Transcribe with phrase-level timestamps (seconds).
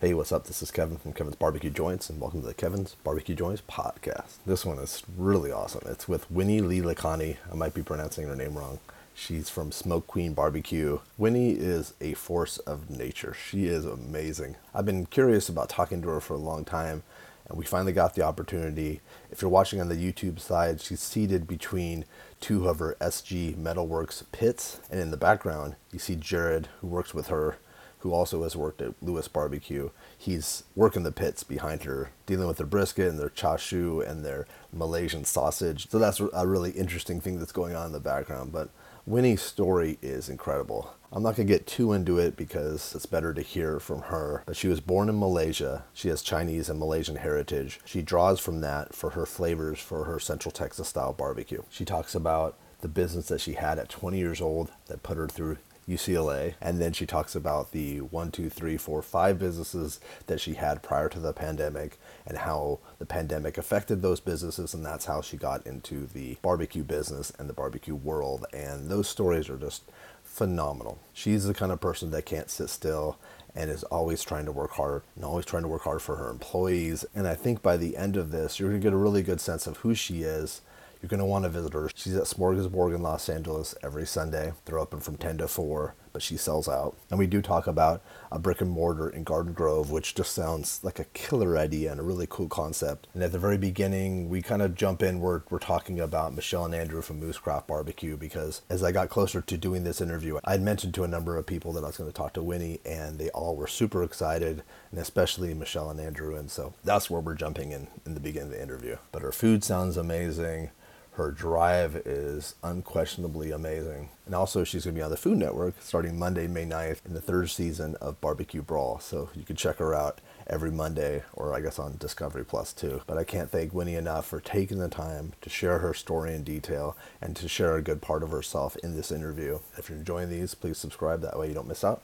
[0.00, 0.46] Hey, what's up?
[0.46, 4.36] This is Kevin from Kevin's Barbecue Joints, and welcome to the Kevin's Barbecue Joints podcast.
[4.46, 5.82] This one is really awesome.
[5.84, 6.82] It's with Winnie Lee.
[6.82, 8.78] I might be pronouncing her name wrong.
[9.12, 11.00] She's from Smoke Queen Barbecue.
[11.18, 13.34] Winnie is a force of nature.
[13.34, 14.56] She is amazing.
[14.74, 17.02] I've been curious about talking to her for a long time,
[17.46, 19.02] and we finally got the opportunity.
[19.30, 22.06] If you're watching on the YouTube side, she's seated between
[22.40, 27.12] two of her SG Metalworks pits, and in the background, you see Jared, who works
[27.12, 27.58] with her
[28.00, 29.90] who also has worked at Lewis Barbecue.
[30.16, 34.46] He's working the pits behind her, dealing with their brisket and their chashu and their
[34.72, 35.88] Malaysian sausage.
[35.88, 38.52] So that's a really interesting thing that's going on in the background.
[38.52, 38.70] But
[39.06, 40.94] Winnie's story is incredible.
[41.12, 44.44] I'm not going to get too into it because it's better to hear from her.
[44.46, 45.84] But she was born in Malaysia.
[45.92, 47.80] She has Chinese and Malaysian heritage.
[47.84, 51.64] She draws from that for her flavors for her Central Texas style barbecue.
[51.68, 55.28] She talks about the business that she had at 20 years old that put her
[55.28, 55.58] through
[55.90, 56.54] UCLA.
[56.60, 60.82] And then she talks about the one, two, three, four, five businesses that she had
[60.82, 64.74] prior to the pandemic and how the pandemic affected those businesses.
[64.74, 68.46] And that's how she got into the barbecue business and the barbecue world.
[68.52, 69.82] And those stories are just
[70.22, 70.98] phenomenal.
[71.12, 73.18] She's the kind of person that can't sit still
[73.54, 76.30] and is always trying to work hard and always trying to work hard for her
[76.30, 77.04] employees.
[77.14, 79.40] And I think by the end of this, you're going to get a really good
[79.40, 80.60] sense of who she is
[81.00, 81.90] you're going to want to visit her.
[81.94, 84.52] She's at Smorgasburg in Los Angeles every Sunday.
[84.64, 86.94] They're open from 10 to 4, but she sells out.
[87.08, 90.80] And we do talk about a brick and mortar in Garden Grove, which just sounds
[90.82, 93.06] like a killer idea and a really cool concept.
[93.14, 96.66] And at the very beginning, we kind of jump in, we're, we're talking about Michelle
[96.66, 100.38] and Andrew from Moo's Craft Barbecue because as I got closer to doing this interview,
[100.44, 102.42] I had mentioned to a number of people that I was going to talk to
[102.42, 106.36] Winnie, and they all were super excited, and especially Michelle and Andrew.
[106.36, 108.98] And so that's where we're jumping in in the beginning of the interview.
[109.12, 110.70] But her food sounds amazing
[111.12, 114.10] her drive is unquestionably amazing.
[114.26, 117.14] And also, she's going to be on the Food Network starting Monday, May 9th, in
[117.14, 119.00] the third season of Barbecue Brawl.
[119.00, 123.02] So you can check her out every Monday, or I guess on Discovery Plus too.
[123.06, 126.44] But I can't thank Winnie enough for taking the time to share her story in
[126.44, 129.58] detail and to share a good part of herself in this interview.
[129.76, 131.22] If you're enjoying these, please subscribe.
[131.22, 132.02] That way you don't miss out.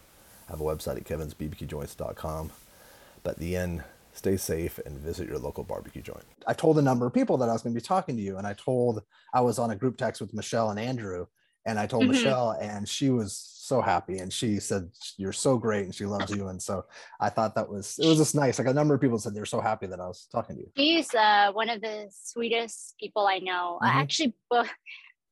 [0.48, 2.50] I have a website at kevinsbbqjoints.com.
[3.22, 3.84] But the end
[4.16, 6.24] stay safe and visit your local barbecue joint.
[6.46, 8.38] I told a number of people that I was going to be talking to you,
[8.38, 9.02] and I told
[9.34, 11.26] I was on a group text with Michelle and Andrew,
[11.66, 12.12] and I told mm-hmm.
[12.12, 16.30] Michelle, and she was so happy, and she said you're so great, and she loves
[16.30, 16.84] you, and so
[17.20, 18.58] I thought that was it was just nice.
[18.58, 20.70] Like a number of people said they're so happy that I was talking to you.
[20.76, 23.78] She's uh, one of the sweetest people I know.
[23.82, 23.98] Mm-hmm.
[23.98, 24.70] Actually, both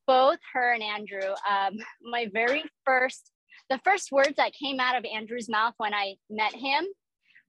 [0.07, 1.33] both her and Andrew.
[1.49, 3.31] Um, my very first,
[3.69, 6.85] the first words that came out of Andrew's mouth when I met him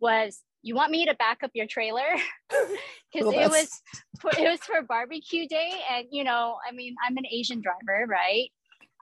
[0.00, 2.03] was you want me to back up your trailer?
[3.15, 3.82] Because it was
[4.21, 8.04] for, it was for barbecue day and you know i mean i'm an asian driver
[8.06, 8.50] right?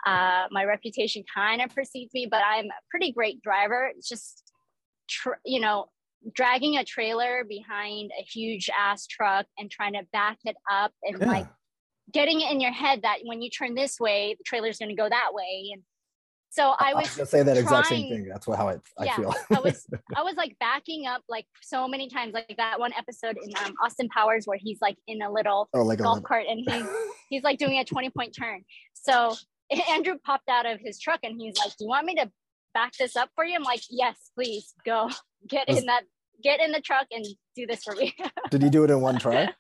[0.07, 3.91] Uh, my reputation kind of precedes me but i'm a pretty great driver.
[3.97, 4.53] It's just
[5.09, 5.87] tr- you know
[6.37, 11.19] dragging a trailer behind a huge ass truck and trying to back it up and
[11.21, 11.27] yeah.
[11.27, 11.47] like
[12.13, 14.95] getting it in your head that when you turn this way the trailer's going to
[14.95, 15.83] go that way and
[16.55, 18.29] so I was, I say that trying, exact same thing.
[18.29, 19.35] That's what how I, I yeah, feel.
[19.51, 23.37] I was I was like backing up like so many times, like that one episode
[23.43, 26.61] in um, Austin Powers where he's like in a little oh, like golf cart and
[26.61, 26.87] he's
[27.29, 28.63] he's like doing a 20 point turn.
[28.93, 29.35] So
[29.91, 32.31] Andrew popped out of his truck and he's like, Do you want me to
[32.73, 33.57] back this up for you?
[33.57, 35.11] I'm like, Yes, please go.
[35.49, 36.05] Get in that
[36.41, 37.27] get in the truck and
[37.57, 38.15] do this for me.
[38.51, 39.53] did he do it in one try?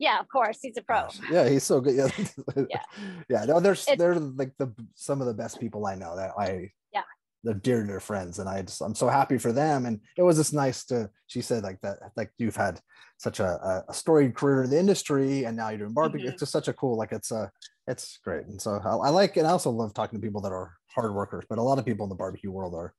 [0.00, 1.08] Yeah, of course, he's a pro.
[1.30, 1.94] Yeah, he's so good.
[1.94, 2.08] Yeah,
[2.70, 2.82] yeah,
[3.28, 3.44] yeah.
[3.44, 7.02] No, they're they're like the some of the best people I know that I yeah
[7.44, 9.84] they're dear to their friends, and I just I'm so happy for them.
[9.84, 12.80] And it was just nice to she said like that like you've had
[13.18, 16.26] such a, a storied career in the industry, and now you're doing barbecue.
[16.26, 16.32] Mm-hmm.
[16.32, 17.52] It's just such a cool like it's a
[17.86, 20.52] it's great, and so I, I like and I also love talking to people that
[20.52, 21.44] are hard workers.
[21.46, 22.94] But a lot of people in the barbecue world are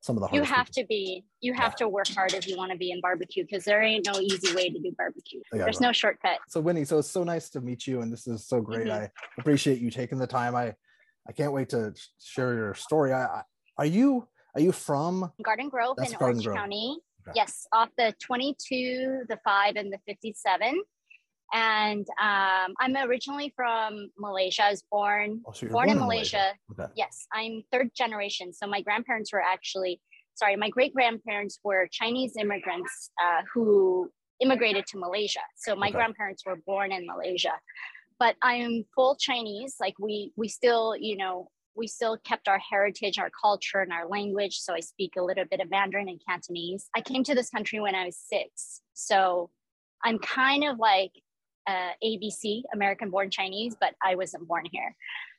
[0.00, 0.82] some of the you have people.
[0.82, 1.84] to be you have yeah.
[1.84, 4.54] to work hard if you want to be in barbecue because there ain't no easy
[4.54, 7.60] way to do barbecue yeah, there's no shortcut so winnie so it's so nice to
[7.60, 9.04] meet you and this is so great mm-hmm.
[9.04, 10.74] i appreciate you taking the time i
[11.28, 13.42] i can't wait to share your story i, I
[13.78, 16.56] are you are you from garden grove in garden orange grove.
[16.56, 17.32] county okay.
[17.36, 20.82] yes off the 22 the 5 and the 57
[21.52, 24.64] and um, I'm originally from Malaysia.
[24.64, 26.54] I was born oh, so born, born, in Malaysia.
[26.68, 26.84] Malaysia.
[26.84, 26.92] Okay.
[26.96, 28.52] Yes, I'm third generation.
[28.52, 30.00] So my grandparents were actually
[30.34, 34.10] sorry, my great grandparents were Chinese immigrants uh, who
[34.40, 35.40] immigrated to Malaysia.
[35.56, 35.96] So my okay.
[35.96, 37.52] grandparents were born in Malaysia,
[38.18, 39.76] but I'm full Chinese.
[39.80, 44.08] Like we we still you know we still kept our heritage, our culture, and our
[44.08, 44.58] language.
[44.58, 46.88] So I speak a little bit of Mandarin and Cantonese.
[46.96, 48.80] I came to this country when I was six.
[48.94, 49.50] So
[50.04, 51.12] I'm kind of like
[51.66, 54.94] uh, ABC, American born Chinese, but I wasn't born here.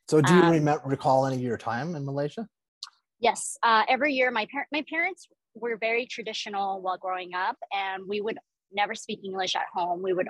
[0.10, 2.48] So, do you um, recall any of your time in Malaysia?
[3.20, 8.04] Yes, uh, every year my par- my parents we're very traditional while growing up, and
[8.08, 8.38] we would
[8.72, 10.02] never speak English at home.
[10.02, 10.30] We would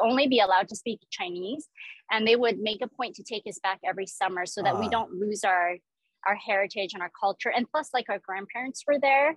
[0.00, 1.68] only be allowed to speak Chinese,
[2.10, 4.80] and they would make a point to take us back every summer so that uh.
[4.80, 4.90] we ah.
[4.90, 5.76] don't lose our
[6.26, 7.52] our heritage and our culture.
[7.54, 9.36] And plus, like our grandparents were there,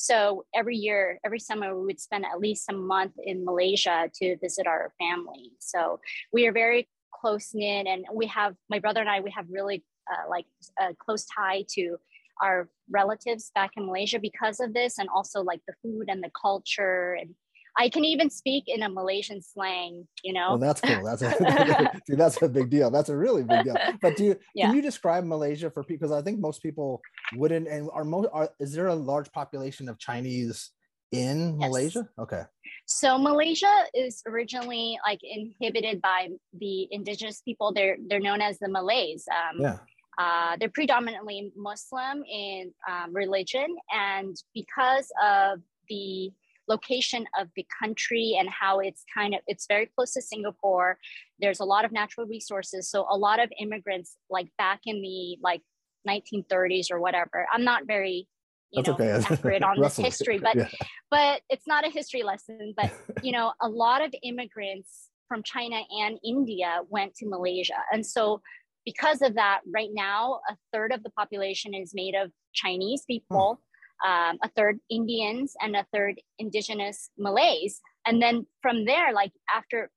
[0.00, 4.38] so every year, every summer, we would spend at least a month in Malaysia to
[4.38, 5.52] visit our family.
[5.58, 6.00] So
[6.32, 9.20] we are very close knit, and we have my brother and I.
[9.20, 10.46] We have really uh, like
[10.80, 11.98] a close tie to
[12.42, 16.30] our relatives back in Malaysia because of this, and also like the food and the
[16.30, 17.34] culture and
[17.78, 20.50] I can even speak in a Malaysian slang, you know.
[20.50, 21.04] Well, that's cool.
[21.04, 22.90] That's a that's a big deal.
[22.90, 23.76] That's a really big deal.
[24.02, 24.66] But do you yeah.
[24.66, 26.08] can you describe Malaysia for people?
[26.08, 27.00] Because I think most people
[27.36, 27.68] wouldn't.
[27.68, 30.70] And are most are is there a large population of Chinese
[31.12, 31.68] in yes.
[31.68, 32.08] Malaysia?
[32.18, 32.42] Okay.
[32.86, 36.28] So Malaysia is originally like inhibited by
[36.58, 37.72] the indigenous people.
[37.72, 39.26] They're they're known as the Malays.
[39.30, 39.78] Um, yeah.
[40.18, 46.30] Uh, they're predominantly Muslim in um, religion, and because of the
[46.70, 50.98] location of the country and how it's kind of it's very close to Singapore.
[51.40, 55.36] There's a lot of natural resources, so a lot of immigrants like back in the
[55.42, 55.62] like
[56.08, 57.46] 1930s or whatever.
[57.52, 58.28] I'm not very
[58.70, 59.26] you That's know okay.
[59.34, 60.68] accurate on this history, but yeah.
[61.10, 62.72] but it's not a history lesson.
[62.76, 62.92] But
[63.22, 68.40] you know, a lot of immigrants from China and India went to Malaysia, and so
[68.86, 73.60] because of that, right now a third of the population is made of Chinese people.
[74.06, 77.80] Um, a third Indians, and a third indigenous Malays.
[78.06, 79.90] And then from there, like after,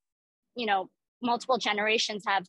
[0.56, 0.90] you know,
[1.22, 2.46] multiple generations have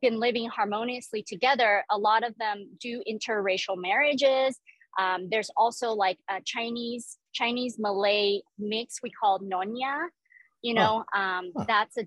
[0.00, 4.58] been living harmoniously together, a lot of them do interracial marriages.
[4.98, 10.08] Um, there's also like a Chinese Chinese Malay mix we call Nonya.
[10.62, 12.06] You know, um, that's a,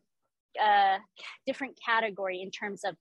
[0.62, 0.98] a,
[1.46, 2.96] different category in terms of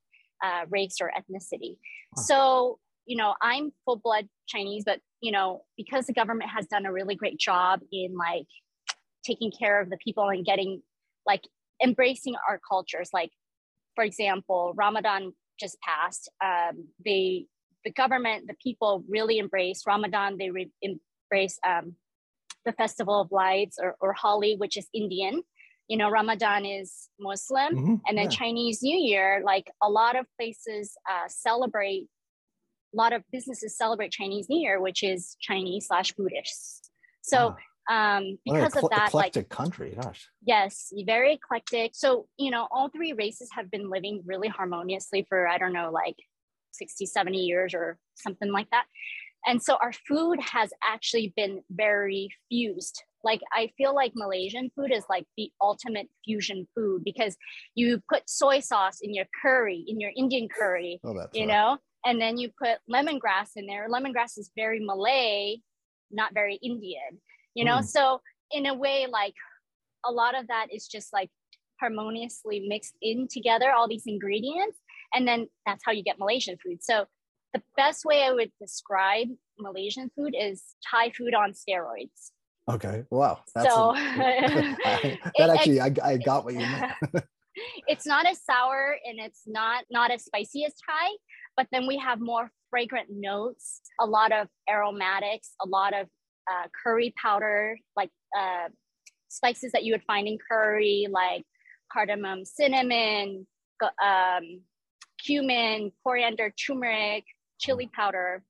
[0.45, 1.77] uh, race or ethnicity.
[2.17, 6.85] So you know, I'm full blood Chinese, but you know, because the government has done
[6.85, 8.47] a really great job in like
[9.25, 10.83] taking care of the people and getting
[11.27, 11.41] like
[11.83, 13.09] embracing our cultures.
[13.11, 13.31] Like,
[13.95, 16.31] for example, Ramadan just passed.
[16.45, 17.47] Um, they,
[17.87, 20.37] the government, the people really embrace Ramadan.
[20.39, 21.95] They re- embrace um,
[22.67, 25.43] the Festival of Lights or, or Holi, which is Indian.
[25.89, 28.37] You know, Ramadan is Muslim, mm-hmm, and then yeah.
[28.37, 29.43] Chinese New Year.
[29.43, 32.09] Like a lot of places uh, celebrate
[32.95, 36.91] lot of businesses celebrate Chinese New Year, which is Chinese slash Buddhist.
[37.23, 37.57] So
[37.91, 40.29] um, because of that, eclectic like country, gosh.
[40.47, 41.93] Yes, very eclectic.
[41.95, 45.91] So you know, all three races have been living really harmoniously for I don't know,
[45.91, 46.17] like
[46.73, 48.85] 60, 70 years or something like that.
[49.47, 53.03] And so our food has actually been very fused.
[53.23, 57.37] Like I feel like Malaysian food is like the ultimate fusion food because
[57.75, 61.49] you put soy sauce in your curry, in your Indian curry, oh, you right.
[61.49, 63.89] know, and then you put lemongrass in there.
[63.89, 65.57] Lemongrass is very Malay,
[66.11, 67.21] not very Indian,
[67.55, 67.79] you know?
[67.79, 67.85] Mm.
[67.85, 68.21] So,
[68.51, 69.35] in a way, like
[70.05, 71.31] a lot of that is just like
[71.81, 74.79] harmoniously mixed in together, all these ingredients.
[75.15, 76.83] And then that's how you get Malaysian food.
[76.83, 77.07] So,
[77.53, 79.29] the best way I would describe
[79.59, 82.33] Malaysian food is Thai food on steroids.
[82.69, 83.05] Okay.
[83.11, 83.41] Wow.
[83.55, 83.95] That's so a,
[85.39, 86.93] that actually, I, I got what you meant.
[87.87, 91.11] it's not as sour and it's not not as spicy as Thai,
[91.57, 96.07] but then we have more fragrant notes, a lot of aromatics, a lot of
[96.51, 98.69] uh, curry powder, like uh,
[99.29, 101.45] spices that you would find in curry, like
[101.93, 103.47] cardamom, cinnamon,
[104.03, 104.61] um,
[105.25, 107.25] cumin, coriander, turmeric,
[107.59, 108.43] chili powder.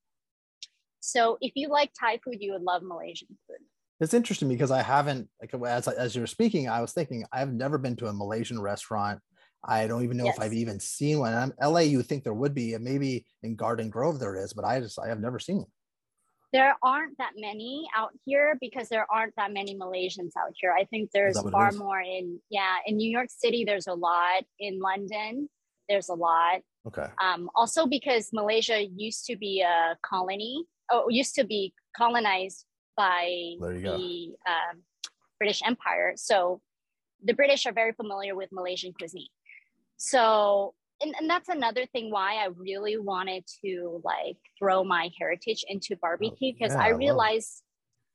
[1.00, 3.58] So if you like Thai food, you would love Malaysian food.
[4.00, 7.52] It's interesting because I haven't, like, as, as you were speaking, I was thinking I've
[7.52, 9.20] never been to a Malaysian restaurant
[9.66, 10.36] I don't even know yes.
[10.36, 11.34] if I've even seen one.
[11.34, 14.64] I'm LA, you think there would be, and maybe in Garden Grove there is, but
[14.64, 15.66] I just I have never seen one.
[16.52, 20.72] There aren't that many out here because there aren't that many Malaysians out here.
[20.78, 24.44] I think there's far more in yeah, in New York City there's a lot.
[24.60, 25.48] In London,
[25.88, 26.60] there's a lot.
[26.86, 27.06] Okay.
[27.20, 32.66] Um, also because Malaysia used to be a colony, oh, used to be colonized
[32.96, 34.76] by the uh,
[35.38, 36.12] British Empire.
[36.16, 36.60] So
[37.24, 39.26] the British are very familiar with Malaysian cuisine
[39.96, 45.64] so and, and that's another thing why I really wanted to like throw my heritage
[45.68, 47.62] into barbecue because oh, yeah, I realized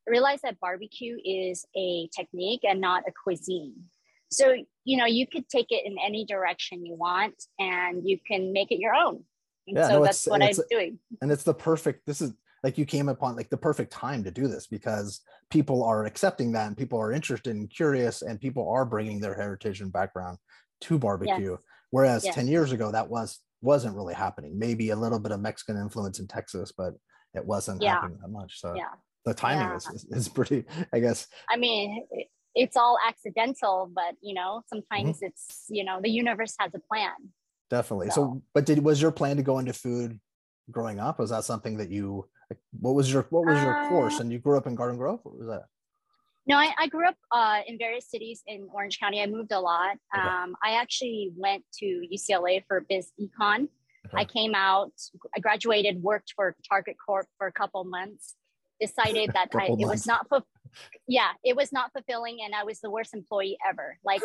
[0.08, 3.76] I realized that barbecue is a technique and not a cuisine.
[4.32, 4.56] So,
[4.86, 8.72] you know, you could take it in any direction you want and you can make
[8.72, 9.24] it your own.
[9.68, 11.00] And yeah, so no, that's what I'm doing.
[11.22, 12.34] And it's the perfect, this is
[12.64, 16.52] like you came upon like the perfect time to do this because people are accepting
[16.52, 20.38] that and people are interested and curious and people are bringing their heritage and background
[20.82, 21.52] to barbecue.
[21.52, 21.62] Yes.
[21.92, 22.36] Whereas yes.
[22.36, 24.58] 10 years ago, that was wasn't really happening.
[24.58, 26.94] Maybe a little bit of Mexican influence in Texas, but
[27.34, 27.96] it wasn't yeah.
[27.96, 28.60] happening that much.
[28.60, 28.94] So yeah.
[29.26, 29.76] the timing yeah.
[29.76, 32.06] is, is pretty i guess i mean
[32.56, 35.26] it's all accidental but you know sometimes mm-hmm.
[35.26, 37.14] it's you know the universe has a plan
[37.70, 38.14] definitely so.
[38.14, 38.42] so.
[38.54, 40.20] but did was your plan to go into food
[40.72, 42.28] growing up was that something that you
[42.80, 45.20] what was your what was your uh, course and you grew up in garden grove
[45.24, 45.64] what was that
[46.50, 49.22] no i, I grew up uh, in various cities in orange county.
[49.22, 49.96] I moved a lot.
[50.16, 50.28] Okay.
[50.28, 53.68] um, i actually went to ucla for biz econ.
[54.08, 54.22] Okay.
[54.22, 54.92] i came out
[55.36, 58.36] i graduated worked for target corp for a couple months
[58.82, 60.42] decided that I, it was not for
[61.08, 63.98] yeah it was not fulfilling and i was the worst employee ever.
[64.04, 64.24] Like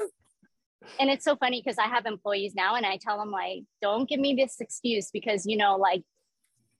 [1.00, 4.08] and it's so funny because i have employees now and i tell them like don't
[4.08, 6.02] give me this excuse because you know like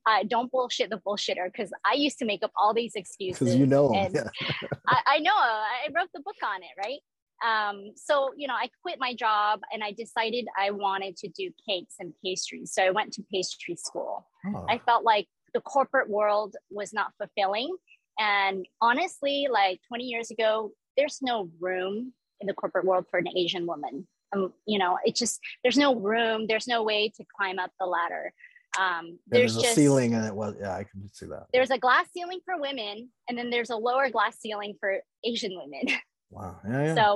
[0.07, 3.39] uh, don't bullshit the bullshitter because I used to make up all these excuses.
[3.39, 4.29] Because you know, and yeah.
[4.89, 7.01] I, I, know I wrote the book on it, right?
[7.45, 11.51] Um, so you know, I quit my job and I decided I wanted to do
[11.67, 12.73] cakes and pastries.
[12.73, 14.27] So I went to pastry school.
[14.47, 14.67] Oh.
[14.69, 17.75] I felt like the corporate world was not fulfilling.
[18.19, 23.29] And honestly, like 20 years ago, there's no room in the corporate world for an
[23.37, 24.07] Asian woman.
[24.35, 27.87] Um, you know, it's just there's no room, there's no way to climb up the
[27.87, 28.33] ladder.
[28.81, 31.47] Um, there's, there's, a just, ceiling, and it was yeah, I can see that.
[31.53, 35.53] There's a glass ceiling for women, and then there's a lower glass ceiling for Asian
[35.57, 35.97] women.
[36.31, 36.57] Wow.
[36.69, 36.95] Yeah, yeah.
[36.97, 37.15] So,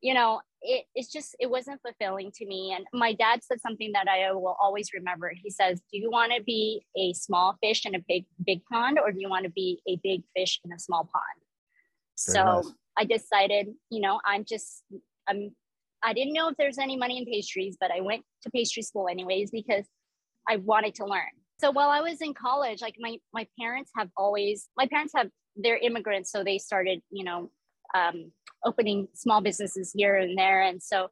[0.00, 3.92] you know, it, it's just it wasn't fulfilling to me and my dad said something
[3.92, 7.84] that i will always remember he says do you want to be a small fish
[7.84, 10.72] in a big big pond or do you want to be a big fish in
[10.72, 12.72] a small pond Very so nice.
[12.96, 14.82] i decided you know i'm just
[15.28, 15.54] i'm
[16.02, 19.06] i didn't know if there's any money in pastries but i went to pastry school
[19.08, 19.84] anyways because
[20.48, 24.08] i wanted to learn so while i was in college like my my parents have
[24.16, 27.50] always my parents have they're immigrants so they started you know
[27.94, 28.32] um,
[28.64, 30.62] opening small businesses here and there.
[30.62, 31.08] And so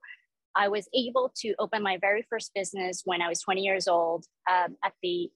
[0.55, 4.25] I was able to open my very first business when I was 20 years old
[4.51, 5.31] um, at the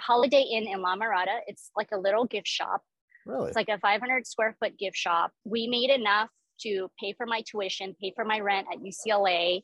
[0.00, 1.38] Holiday Inn in La Mirada.
[1.46, 2.82] It's like a little gift shop.
[3.26, 3.48] Really?
[3.48, 5.30] It's like a 500 square foot gift shop.
[5.44, 6.30] We made enough
[6.62, 9.62] to pay for my tuition, pay for my rent at UCLA.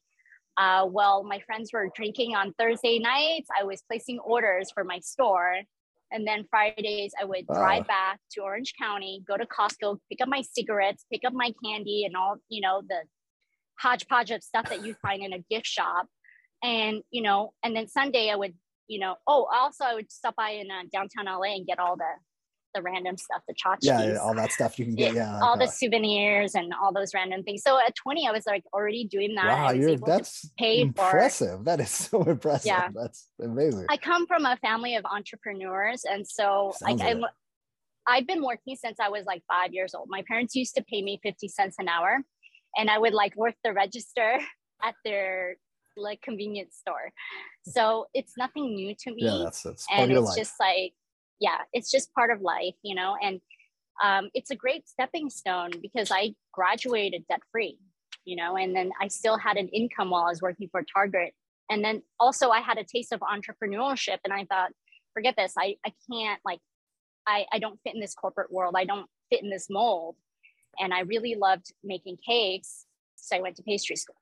[0.56, 3.48] Uh, well, my friends were drinking on Thursday nights.
[3.58, 5.60] I was placing orders for my store.
[6.12, 7.56] And then Fridays, I would wow.
[7.56, 11.52] drive back to Orange County, go to Costco, pick up my cigarettes, pick up my
[11.64, 13.02] candy, and all, you know, the
[13.78, 16.06] hodgepodge of stuff that you find in a gift shop.
[16.62, 18.54] And, you know, and then Sunday, I would,
[18.88, 21.96] you know, oh, also, I would stop by in uh, downtown LA and get all
[21.96, 22.12] the
[22.74, 23.78] the random stuff, the tchotchkes.
[23.82, 25.14] Yeah, all that stuff you can get.
[25.14, 27.62] Yeah, all the souvenirs and all those random things.
[27.62, 29.46] So at 20, I was like already doing that.
[29.46, 31.58] Wow, you're that's impressive.
[31.58, 32.66] For, that is so impressive.
[32.66, 33.86] Yeah, that's amazing.
[33.88, 37.24] I come from a family of entrepreneurs, and so like I'm,
[38.06, 40.08] I've been working since I was like five years old.
[40.10, 42.18] My parents used to pay me 50 cents an hour,
[42.76, 44.38] and I would like work the register
[44.82, 45.56] at their
[45.96, 47.12] like convenience store.
[47.64, 49.24] So it's nothing new to me.
[49.24, 50.36] Yeah, that's, that's and it's life.
[50.36, 50.92] just like
[51.40, 53.40] yeah, it's just part of life, you know, and
[54.02, 57.78] um, it's a great stepping stone because I graduated debt free,
[58.24, 61.34] you know, and then I still had an income while I was working for Target.
[61.70, 64.70] And then also I had a taste of entrepreneurship and I thought,
[65.14, 66.60] forget this, I, I can't like,
[67.26, 68.74] I, I don't fit in this corporate world.
[68.76, 70.16] I don't fit in this mold.
[70.78, 72.86] And I really loved making cakes.
[73.16, 74.16] So I went to pastry school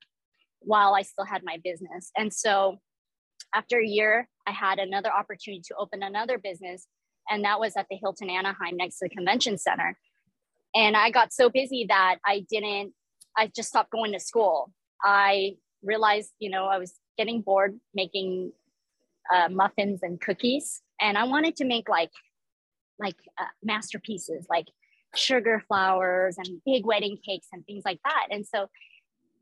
[0.61, 2.11] while I still had my business.
[2.17, 2.79] And so
[3.55, 6.87] after a year, I had another opportunity to open another business
[7.31, 9.97] and that was at the Hilton Anaheim next to the convention center.
[10.75, 12.93] And I got so busy that I didn't,
[13.37, 14.73] I just stopped going to school.
[15.03, 18.53] I realized, you know, I was getting bored making
[19.33, 22.11] uh, muffins and cookies, and I wanted to make like,
[22.99, 24.67] like uh, masterpieces, like
[25.15, 28.27] sugar flowers and big wedding cakes and things like that.
[28.31, 28.69] And so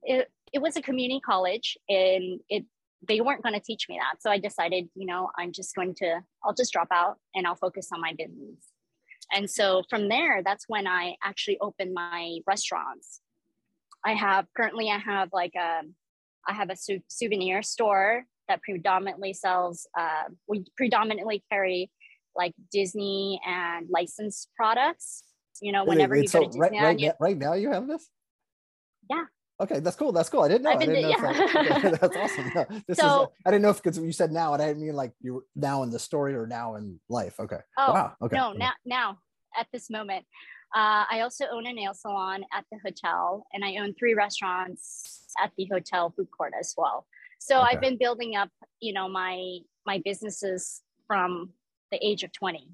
[0.03, 2.65] it, it was a community college and it
[3.07, 4.23] they weren't going to teach me that.
[4.23, 7.57] So I decided, you know, I'm just going to, I'll just drop out and I'll
[7.57, 8.59] focus on my business.
[9.33, 13.21] And so from there, that's when I actually opened my restaurants.
[14.05, 15.83] I have currently, I have like a,
[16.49, 21.91] I have a su- souvenir store that predominantly sells, uh, we predominantly carry
[22.37, 25.25] like Disney and licensed products.
[25.61, 27.73] You know, whenever wait, wait, you so go to Disney, right, right, right now you
[27.73, 28.09] have this?
[29.11, 29.25] Yeah.
[29.59, 30.13] Okay, that's cool.
[30.13, 30.43] That's cool.
[30.43, 30.71] I didn't know.
[30.71, 31.77] I didn't know yeah.
[31.77, 32.53] okay, that's awesome.
[32.55, 33.29] No, this so, is.
[33.47, 35.45] I didn't know if because you said now, and I didn't mean like you are
[35.55, 37.41] now in the story or now in life.
[37.41, 37.61] Okay.
[37.79, 38.13] Oh, wow.
[38.21, 38.37] Okay.
[38.37, 39.19] No, now, now
[39.59, 40.27] at this moment,
[40.75, 45.25] uh, I also own a nail salon at the hotel, and I own three restaurants
[45.43, 47.07] at the hotel food court as well.
[47.39, 47.69] So okay.
[47.73, 51.51] I've been building up, you know, my my businesses from
[51.91, 52.69] the age of twenty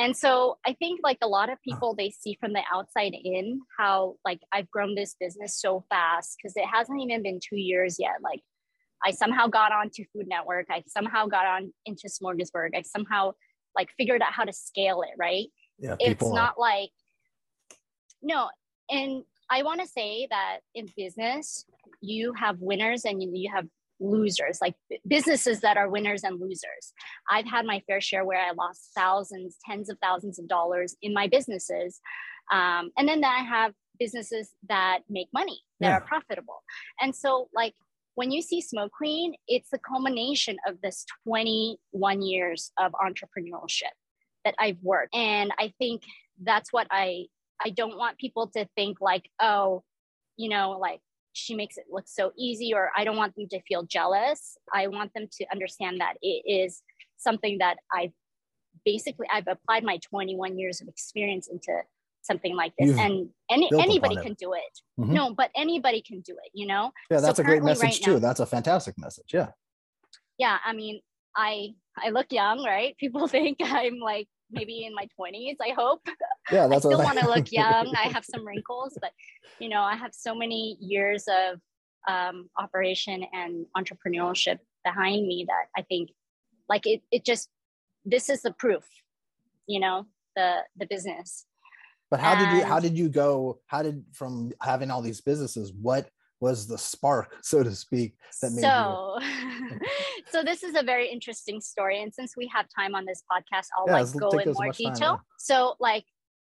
[0.00, 3.60] and so i think like a lot of people they see from the outside in
[3.78, 7.96] how like i've grown this business so fast because it hasn't even been two years
[7.98, 8.14] yet.
[8.22, 8.40] Like
[9.04, 10.66] i somehow got onto food network.
[10.70, 13.32] I somehow got on into smorgasburg i somehow
[13.76, 15.46] like figured out how to scale it right?
[15.78, 16.90] Yeah, it's not like
[18.22, 18.48] no,
[18.90, 21.64] and I want to say that in business,
[22.00, 23.66] you have winners and you have
[24.00, 24.74] losers, like
[25.06, 26.92] businesses that are winners and losers.
[27.30, 31.12] I've had my fair share where I lost thousands, tens of thousands of dollars in
[31.14, 32.00] my businesses.
[32.52, 35.96] Um, and then I have businesses that make money, that yeah.
[35.96, 36.62] are profitable.
[37.00, 37.74] And so, like,
[38.14, 43.94] when you see Smoke Queen, it's the culmination of this 21 years of entrepreneurship
[44.44, 45.14] that I've worked.
[45.14, 46.02] And I think
[46.42, 47.26] that's what I
[47.62, 49.82] I don't want people to think like, oh,
[50.36, 51.00] you know, like
[51.32, 54.56] she makes it look so easy, or I don't want them to feel jealous.
[54.74, 56.82] I want them to understand that it is
[57.16, 58.12] something that I've
[58.84, 61.72] basically I've applied my 21 years of experience into
[62.22, 62.88] something like this.
[62.88, 64.80] You've and any anybody can do it.
[64.98, 65.12] Mm-hmm.
[65.14, 66.92] no but anybody can do it you know?
[67.10, 68.12] Yeah that's so a great message right too.
[68.14, 69.48] now, that's a fantastic message yeah.
[70.38, 71.00] Yeah i mean
[71.36, 72.96] i i look young right?
[72.98, 76.00] People think i'm like maybe in my 20s i hope.
[76.50, 77.94] Yeah that's i still want to look young.
[77.96, 79.12] I have some wrinkles but
[79.58, 81.60] you know i have so many years of
[82.08, 86.10] um, operation and entrepreneurship behind me that i think
[86.68, 87.50] like it, it just
[88.04, 88.84] this is the proof
[89.66, 91.46] you know the the business.
[92.10, 95.20] But how and, did you how did you go how did from having all these
[95.20, 96.10] businesses what
[96.40, 99.80] was the spark, so to speak, that made so, you...
[100.30, 102.02] so this is a very interesting story.
[102.02, 104.94] And since we have time on this podcast, I'll yeah, like go in more detail.
[104.94, 105.16] Time, yeah.
[105.38, 106.04] So like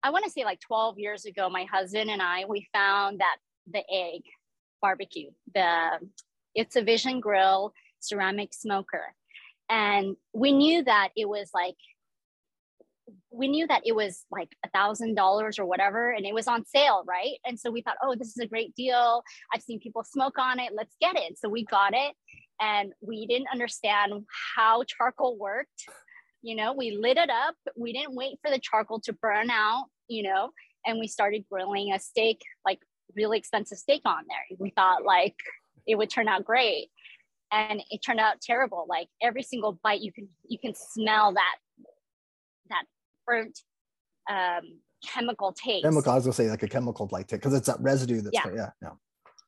[0.02, 3.36] I want to say like 12 years ago, my husband and I we found that
[3.70, 4.22] the egg
[4.80, 5.98] barbecue, the
[6.54, 9.14] it's a vision grill ceramic smoker.
[9.70, 11.76] And we knew that it was like
[13.30, 16.64] we knew that it was like a thousand dollars or whatever and it was on
[16.64, 17.36] sale right?
[17.44, 19.22] And so we thought oh this is a great deal.
[19.52, 20.72] I've seen people smoke on it.
[20.74, 21.38] Let's get it.
[21.38, 22.14] So we got it
[22.60, 24.12] and we didn't understand
[24.56, 25.84] how charcoal worked.
[26.42, 27.56] You know we lit it up.
[27.76, 30.50] We didn't wait for the charcoal to burn out you know
[30.86, 32.80] and we started grilling a steak like
[33.16, 34.56] really expensive steak on there.
[34.58, 35.36] We thought like
[35.86, 36.90] it would turn out great.
[37.50, 38.86] And it turned out terrible.
[38.88, 41.56] Like every single bite you can you can smell that
[42.68, 42.84] that
[43.28, 43.58] different
[44.30, 45.84] um, chemical taste.
[45.84, 48.34] Chemical, I was gonna say like a chemical like taste because it's that residue that's
[48.34, 48.52] yeah.
[48.54, 48.90] yeah, yeah.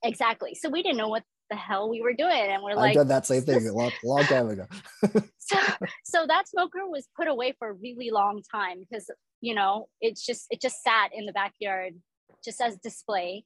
[0.02, 0.54] Exactly.
[0.54, 3.08] So we didn't know what the hell we were doing, and we're like, I've done
[3.08, 4.66] that same thing a long, long time ago.
[5.38, 5.58] so,
[6.04, 10.24] so that smoker was put away for a really long time because you know it's
[10.24, 11.94] just it just sat in the backyard
[12.44, 13.44] just as display,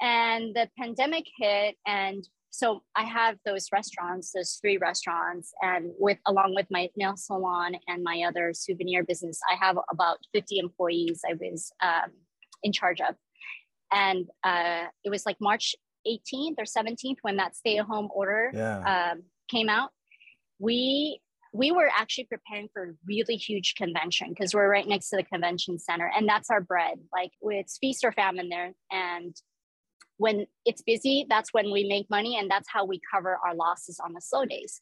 [0.00, 6.18] and the pandemic hit, and so I have those restaurants, those three restaurants, and with
[6.26, 11.20] along with my nail salon and my other souvenir business, I have about 50 employees
[11.28, 12.12] I was um,
[12.62, 13.14] in charge of.
[13.92, 15.74] And uh, it was like March
[16.06, 19.12] 18th or 17th when that stay-at-home order yeah.
[19.12, 19.90] um, came out.
[20.58, 21.20] We
[21.54, 25.22] we were actually preparing for a really huge convention because we're right next to the
[25.22, 26.98] convention center, and that's our bread.
[27.12, 29.34] Like it's feast or famine there, and
[30.18, 33.98] when it's busy, that's when we make money and that's how we cover our losses
[34.04, 34.80] on the slow days.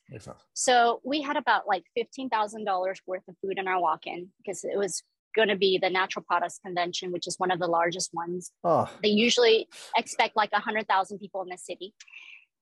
[0.55, 4.77] So we had about like $15,000 worth of food in our walk in because it
[4.77, 5.03] was
[5.35, 8.51] going to be the natural products convention, which is one of the largest ones.
[8.65, 8.91] Oh.
[9.03, 11.95] They usually expect like 100,000 people in the city.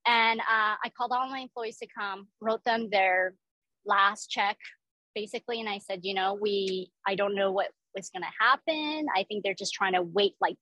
[0.06, 3.34] And uh, I called all my employees to come, wrote them their
[3.86, 4.58] last check
[5.14, 5.60] basically.
[5.60, 9.06] And I said, you know, we, I don't know what was going to happen.
[9.14, 10.56] I think they're just trying to wait like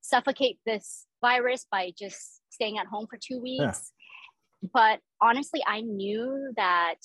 [0.00, 3.92] suffocate this virus by just staying at home for two weeks.
[4.62, 4.68] Yeah.
[4.72, 6.96] But honestly, I knew that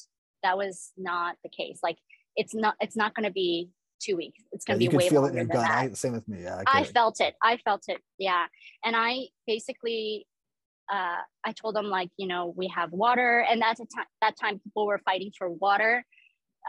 [0.42, 1.80] that was not the case.
[1.84, 1.98] Like
[2.36, 3.70] it's not it's not going to be
[4.02, 4.44] two weeks.
[4.52, 5.68] It's going to yeah, be way feel longer it in your than gut.
[5.68, 5.92] that.
[5.92, 6.44] I, same with me.
[6.44, 7.36] Yeah, I, I felt it.
[7.42, 8.02] I felt it.
[8.18, 8.46] Yeah,
[8.84, 10.28] and I basically
[10.92, 14.36] uh, I told them like you know we have water, and that's a time that
[14.40, 16.06] time people were fighting for water,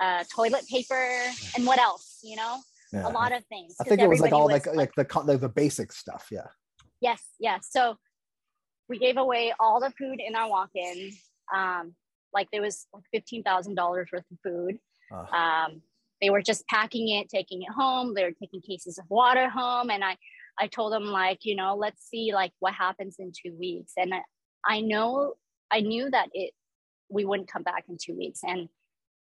[0.01, 1.21] uh, toilet paper,
[1.57, 2.21] and what else?
[2.23, 2.59] You know,
[2.93, 3.09] yeah.
[3.09, 3.75] a lot of things.
[3.81, 6.29] I think it was like all was, like like the like the basic stuff.
[6.31, 6.47] Yeah.
[7.05, 7.69] Yes, yes.
[7.71, 7.97] So
[8.89, 11.13] we gave away all the food in our walk-in.
[11.55, 11.95] Um,
[12.33, 14.79] like there was like fifteen thousand dollars worth of food.
[15.13, 15.27] Uh.
[15.41, 15.83] Um,
[16.23, 18.15] they were just packing it, taking it home.
[18.15, 20.17] They were taking cases of water home, and I,
[20.59, 23.93] I told them like, you know, let's see like what happens in two weeks.
[23.99, 24.23] And I,
[24.67, 25.35] I know,
[25.71, 26.53] I knew that it,
[27.11, 28.69] we wouldn't come back in two weeks, and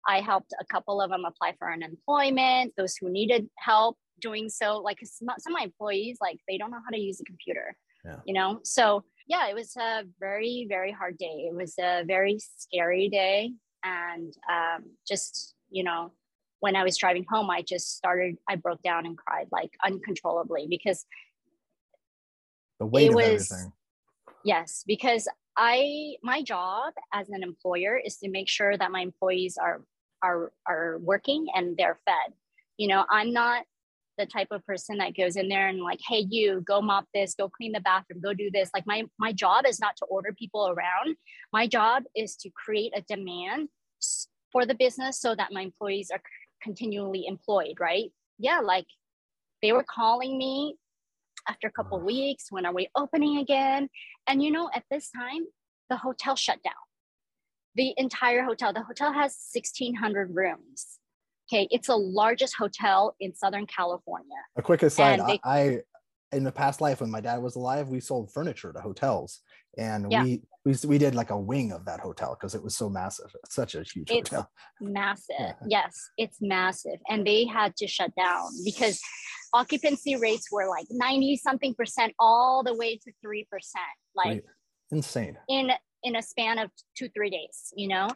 [0.08, 4.78] I helped a couple of them apply for unemployment, those who needed help doing so.
[4.78, 8.16] Like some of my employees, like they don't know how to use a computer, yeah.
[8.24, 8.60] you know?
[8.64, 11.48] So yeah, it was a very, very hard day.
[11.50, 13.52] It was a very scary day.
[13.84, 16.12] And um, just, you know,
[16.60, 20.66] when I was driving home, I just started, I broke down and cried like uncontrollably
[20.68, 21.04] because
[22.80, 23.72] the weight it was, everything.
[24.44, 29.58] Yes, because I my job as an employer is to make sure that my employees
[29.60, 29.82] are
[30.22, 32.32] are are working and they're fed.
[32.76, 33.64] You know, I'm not
[34.18, 37.34] the type of person that goes in there and like, hey, you go mop this,
[37.34, 38.70] go clean the bathroom, go do this.
[38.74, 41.16] Like my my job is not to order people around.
[41.52, 43.68] My job is to create a demand
[44.52, 46.20] for the business so that my employees are
[46.62, 48.10] continually employed, right?
[48.38, 48.86] Yeah, like
[49.62, 50.76] they were calling me
[51.48, 53.88] after a couple weeks when are we opening again?
[54.26, 55.46] And you know, at this time,
[55.88, 56.74] the hotel shut down.
[57.74, 60.98] The entire hotel, the hotel has 1600 rooms
[61.50, 64.36] Okay, it's the largest hotel in Southern California.
[64.56, 65.78] A quick aside, they, I,
[66.32, 69.40] in the past life when my dad was alive, we sold furniture to hotels,
[69.78, 70.24] and yeah.
[70.24, 73.30] we we we did like a wing of that hotel because it was so massive.
[73.44, 74.50] It's such a huge it's hotel.
[74.80, 75.54] Massive, yeah.
[75.66, 79.00] yes, it's massive, and they had to shut down because
[79.54, 83.84] occupancy rates were like ninety something percent all the way to three percent,
[84.14, 84.44] like Wait,
[84.90, 85.70] insane in
[86.02, 87.72] in a span of two three days.
[87.74, 88.08] You know,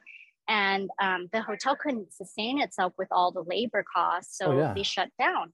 [0.49, 4.75] and um, the hotel couldn't sustain itself with all the labor costs so oh, yeah.
[4.75, 5.53] they shut down.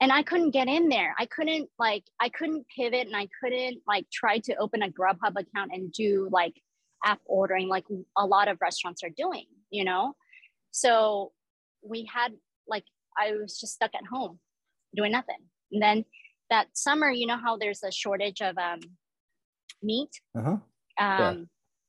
[0.00, 1.14] And i couldn't get in there.
[1.18, 5.32] I couldn't like i couldn't pivot and i couldn't like try to open a grubhub
[5.36, 6.54] account and do like
[7.04, 7.84] app ordering like
[8.16, 10.14] a lot of restaurants are doing you know?
[10.70, 11.32] So
[11.82, 12.32] we had
[12.66, 12.84] like
[13.18, 14.38] i was just stuck at home
[14.94, 15.42] doing nothing.
[15.72, 16.04] And then
[16.50, 18.80] that summer you know how there's a shortage of um
[19.82, 20.10] meat?
[20.36, 20.50] Uh-huh.
[20.50, 20.60] um
[20.98, 21.34] yeah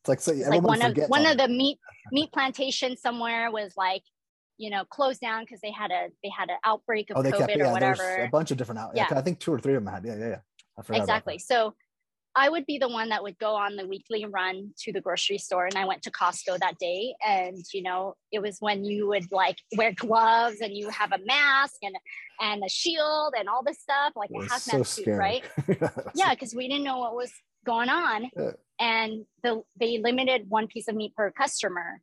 [0.02, 1.78] it's like so like one of one of the meat
[2.12, 4.04] meat plantations somewhere was like
[4.58, 7.32] you know closed down because they had a they had an outbreak of oh, they
[7.32, 8.24] COVID kept, yeah, or whatever.
[8.24, 8.92] A bunch of different out.
[8.96, 9.08] Yeah.
[9.12, 10.06] I think two or three of them had.
[10.06, 10.38] Yeah, yeah,
[10.90, 10.98] yeah.
[10.98, 11.38] exactly.
[11.38, 11.74] So
[12.36, 15.40] I would be the one that would go on the weekly run to the grocery
[15.40, 17.16] store, and I went to Costco that day.
[17.26, 21.20] And you know, it was when you would like wear gloves and you have a
[21.26, 21.96] mask and
[22.40, 25.44] and a shield and all this stuff, like a hazmat so suit, right?
[26.16, 27.32] yeah, because we didn't know what was
[27.70, 28.30] going on.
[28.36, 32.02] Yeah and the, they limited one piece of meat per customer.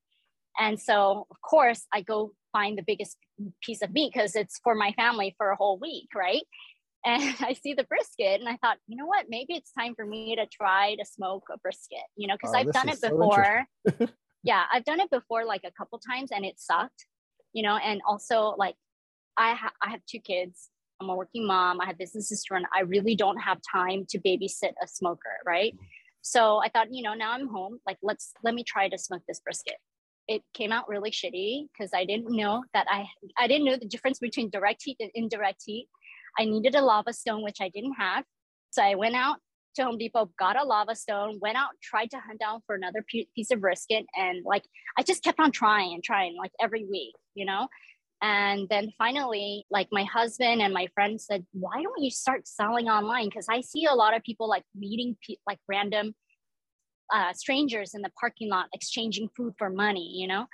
[0.58, 3.16] And so, of course, I go find the biggest
[3.62, 6.42] piece of meat because it's for my family for a whole week, right?
[7.04, 9.26] And I see the brisket, and I thought, you know what?
[9.28, 12.58] Maybe it's time for me to try to smoke a brisket, you know, because oh,
[12.58, 13.66] I've done it before.
[13.98, 14.08] So
[14.42, 17.06] yeah, I've done it before, like a couple times, and it sucked,
[17.52, 17.76] you know.
[17.76, 18.76] And also, like,
[19.36, 20.70] I ha- I have two kids.
[21.00, 21.80] I'm a working mom.
[21.80, 22.64] I have businesses to run.
[22.74, 25.74] I really don't have time to babysit a smoker, right?
[25.74, 25.84] Mm-hmm.
[26.22, 29.22] So I thought, you know, now I'm home, like let's let me try to smoke
[29.28, 29.76] this brisket.
[30.26, 33.06] It came out really shitty because I didn't know that I
[33.38, 35.88] I didn't know the difference between direct heat and indirect heat.
[36.38, 38.24] I needed a lava stone, which I didn't have.
[38.70, 39.36] So I went out
[39.76, 43.04] to Home Depot, got a lava stone, went out, tried to hunt down for another
[43.08, 44.04] piece of brisket.
[44.16, 44.64] And like,
[44.98, 47.68] I just kept on trying and trying like every week, you know?
[48.22, 52.88] And then finally, like my husband and my friend said, why don't you start selling
[52.88, 53.26] online?
[53.28, 56.14] Because I see a lot of people like meeting pe- like random
[57.12, 60.46] uh, strangers in the parking lot exchanging food for money, you know?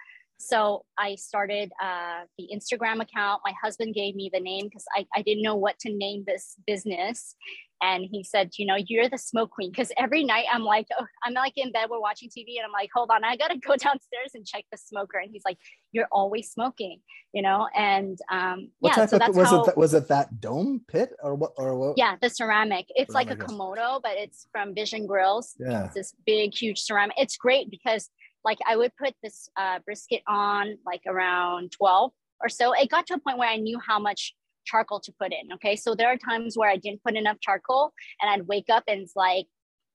[0.43, 3.43] So I started uh, the Instagram account.
[3.45, 6.57] My husband gave me the name because I, I didn't know what to name this
[6.67, 7.37] business.
[7.81, 9.71] And he said you know you're the smoke queen.
[9.71, 12.71] Because every night i'm like oh, i'm like in bed we're watching tv and i'm
[12.71, 15.19] like hold on i gotta go downstairs and check the smoker.
[15.19, 15.59] And he's like
[15.91, 17.01] you're always smoking
[17.33, 17.69] you know?
[17.75, 21.35] And um what yeah so that's was how, it was it that dome pit or
[21.35, 21.95] what or what?
[21.97, 22.87] Yeah the ceramic.
[22.91, 25.55] It's like a komodo but it's from vision grills.
[25.59, 25.87] Yeah.
[25.87, 27.17] It's this big huge ceramic.
[27.19, 28.11] It's great because
[28.45, 33.07] like i would put this uh, brisket on like around 12 or so it got
[33.07, 35.53] to a point where i knew how much charcoal to put in.
[35.55, 35.77] Okay.
[35.77, 39.01] So there are times where I didn't put enough charcoal and I'd wake up and
[39.03, 39.47] it's like,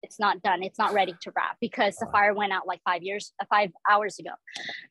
[0.04, 0.62] it's not done.
[0.62, 3.72] It's not ready to wrap because the fire went out like five years, uh, five
[3.90, 4.30] hours ago.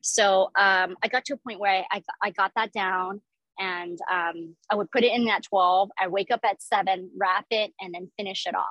[0.01, 3.21] So um, I got to a point where I, I, I got that down
[3.57, 5.89] and um, I would put it in at 12.
[5.99, 8.65] I wake up at seven, wrap it, and then finish it off.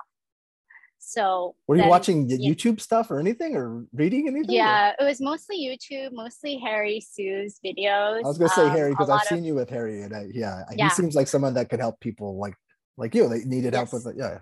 [0.99, 2.51] So were you watching yeah.
[2.51, 4.55] YouTube stuff or anything or reading anything?
[4.55, 5.05] Yeah, or?
[5.05, 8.25] it was mostly YouTube, mostly Harry Soo's videos.
[8.25, 10.63] I was gonna say um, Harry because I've seen you with Harry and I, yeah,
[10.75, 12.55] yeah, he seems like someone that could help people like
[12.97, 13.29] like you.
[13.29, 13.91] They needed yes.
[13.91, 14.19] help with it.
[14.19, 14.39] Yeah,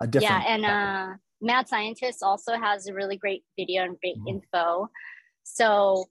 [0.00, 0.44] a different.
[0.44, 4.28] Yeah, and uh, Mad Scientist also has a really great video and great mm-hmm.
[4.28, 4.88] info.
[5.42, 6.06] So,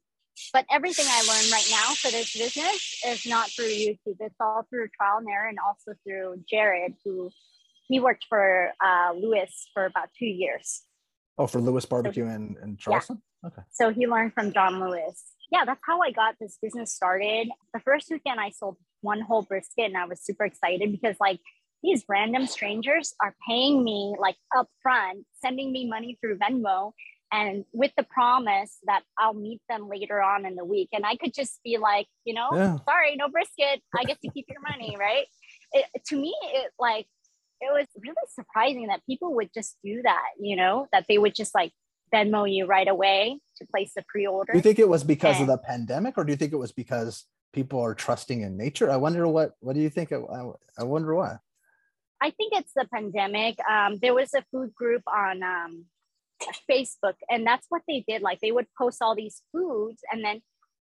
[0.51, 4.17] but everything I learned right now for this business is not through YouTube.
[4.19, 7.29] It's all through trial and error, and also through Jared, who
[7.87, 10.83] he worked for uh, Lewis for about two years.
[11.37, 13.21] Oh, for Lewis Barbecue so, in, in Charleston?
[13.43, 13.49] Yeah.
[13.49, 13.61] Okay.
[13.71, 15.21] So he learned from John Lewis.
[15.51, 17.49] Yeah, that's how I got this business started.
[17.73, 21.39] The first weekend I sold one whole brisket and I was super excited because like
[21.83, 26.93] these random strangers are paying me like upfront, sending me money through Venmo
[27.31, 30.89] and with the promise that I'll meet them later on in the week.
[30.93, 32.77] And I could just be like, you know, yeah.
[32.85, 33.81] sorry, no brisket.
[33.95, 35.25] I get to keep your money, right?
[35.73, 37.07] It, to me, it like
[37.61, 41.35] it was really surprising that people would just do that, you know, that they would
[41.35, 41.71] just like
[42.13, 44.53] Venmo you right away to place the pre-order.
[44.53, 46.57] Do you think it was because and, of the pandemic or do you think it
[46.57, 48.91] was because people are trusting in nature.
[48.91, 50.11] I wonder what what do you think?
[50.11, 50.19] I,
[50.77, 51.37] I wonder why.
[52.21, 53.57] I think it's the pandemic.
[53.67, 55.85] Um, there was a food group on um,
[56.69, 58.21] Facebook, and that's what they did.
[58.21, 60.41] Like they would post all these foods, and then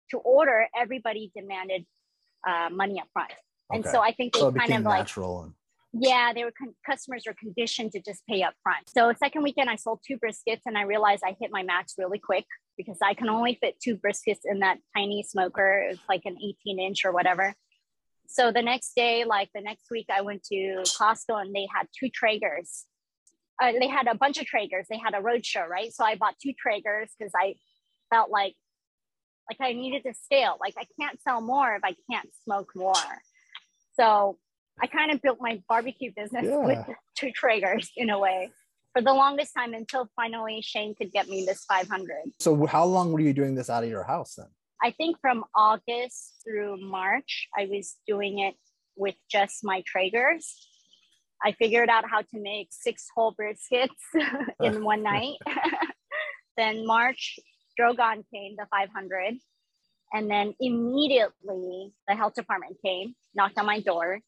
[0.10, 1.86] to order, everybody demanded
[2.46, 3.32] uh, money up front.
[3.72, 5.54] And so I think they so kind of like natural and-
[5.94, 8.90] yeah, they were con- customers are conditioned to just pay up front.
[8.90, 12.20] So second weekend, I sold two briskets, and I realized I hit my max really
[12.20, 12.46] quick
[12.78, 15.86] because I can only fit two briskets in that tiny smoker.
[15.90, 17.54] It's like an 18 inch or whatever.
[18.28, 21.88] So the next day, like the next week, I went to Costco and they had
[21.98, 22.86] two Traegers.
[23.62, 24.86] Uh, they had a bunch of Traegers.
[24.90, 25.94] They had a roadshow, right?
[25.94, 27.56] So I bought two Traegers because I
[28.10, 28.56] felt like
[29.50, 30.58] like I needed to scale.
[30.60, 32.94] Like I can't sell more if I can't smoke more.
[33.96, 34.40] So
[34.82, 36.58] I kind of built my barbecue business yeah.
[36.58, 36.80] with
[37.16, 38.52] two Traegers in a way
[38.94, 42.08] for the longest time until finally Shane could get me this 500.
[42.40, 44.48] So how long were you doing this out of your house then?
[44.82, 48.56] I think from August through March, I was doing it
[48.96, 50.46] with just my Traegers.
[51.44, 53.90] I figured out how to make six whole briskets
[54.62, 55.38] in one night.
[56.58, 57.40] then March,
[57.80, 59.36] Drogon came, the 500.
[60.14, 64.20] And then immediately the health department came, knocked on my door,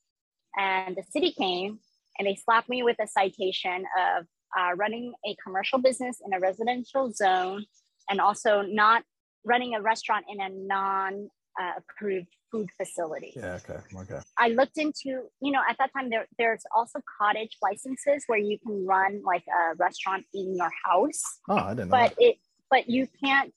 [0.57, 1.79] and the city came
[2.17, 4.25] and they slapped me with a citation of
[4.57, 7.65] uh, running a commercial business in a residential zone
[8.09, 9.03] and also not
[9.45, 13.33] running a restaurant in a non uh, approved food facility.
[13.35, 14.19] Yeah, okay, okay.
[14.37, 18.57] I looked into, you know, at that time there there's also cottage licenses where you
[18.59, 21.21] can run like a restaurant in your house.
[21.49, 21.97] Oh, I didn't know.
[21.97, 22.23] But that.
[22.23, 22.35] it
[22.69, 23.53] but you can't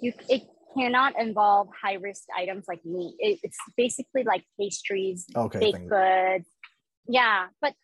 [0.00, 0.42] you it
[0.74, 3.14] cannot involve high risk items like meat.
[3.18, 6.48] It, it's basically like pastries, okay, baked goods.
[7.08, 7.74] Yeah, but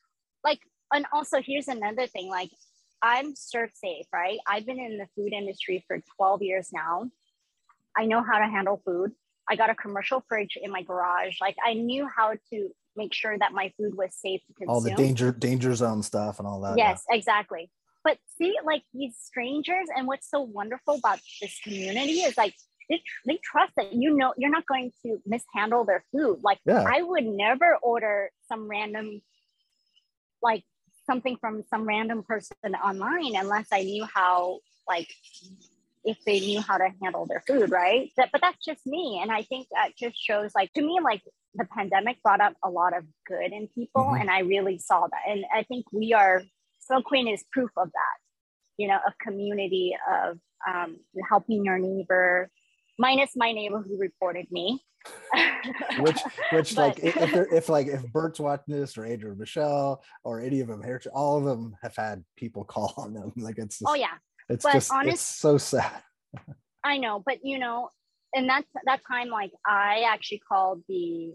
[0.44, 0.60] like
[0.92, 2.50] and also here's another thing like
[3.02, 4.38] I'm safe right?
[4.46, 7.10] I've been in the food industry for 12 years now.
[7.96, 9.12] I know how to handle food.
[9.48, 11.36] I got a commercial fridge in my garage.
[11.40, 14.74] Like I knew how to make sure that my food was safe to consume.
[14.74, 16.76] All the danger danger zone stuff and all that.
[16.76, 17.16] Yes, yeah.
[17.16, 17.70] exactly.
[18.04, 22.54] But see, like these strangers, and what's so wonderful about this community is like
[22.88, 26.40] they, they trust that you know you're not going to mishandle their food.
[26.42, 26.84] Like yeah.
[26.86, 29.20] I would never order some random,
[30.42, 30.64] like
[31.06, 35.08] something from some random person online unless I knew how like
[36.04, 38.10] if they knew how to handle their food, right?
[38.16, 39.20] That, but that's just me.
[39.22, 41.22] And I think that just shows like to me, like
[41.54, 44.04] the pandemic brought up a lot of good in people.
[44.04, 44.22] Mm-hmm.
[44.22, 45.30] And I really saw that.
[45.30, 46.42] And I think we are,
[46.80, 48.16] Smoke Queen is proof of that,
[48.78, 50.96] you know, of community, of um,
[51.28, 52.50] helping your neighbor,
[52.98, 54.82] minus my neighbor who reported me.
[56.00, 56.18] which,
[56.52, 57.16] which but, like, if,
[57.52, 61.38] if like if Bert's watching this or Adrian Michelle or any of them here, all
[61.38, 63.32] of them have had people call on them.
[63.36, 64.16] Like it's, oh, just, oh yeah,
[64.48, 66.02] it's but just honest, it's so sad.
[66.84, 67.90] I know, but you know,
[68.34, 71.32] and that's that time like I actually called the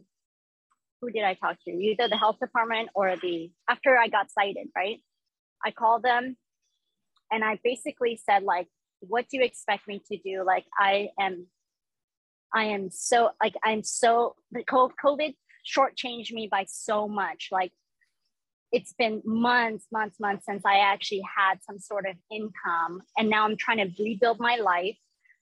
[1.02, 1.72] who did I talk to?
[1.72, 5.00] Either the health department or the after I got cited, right?
[5.66, 6.38] I called them
[7.32, 8.68] and I basically said like
[9.08, 10.44] what do you expect me to do?
[10.46, 11.48] Like I am
[12.54, 15.36] I am so like I'm so the COVID
[15.66, 17.50] shortchanged me by so much.
[17.52, 17.72] Like
[18.74, 23.02] it's been months, months, months since I actually had some sort of income.
[23.18, 24.98] And now I'm trying to rebuild my life.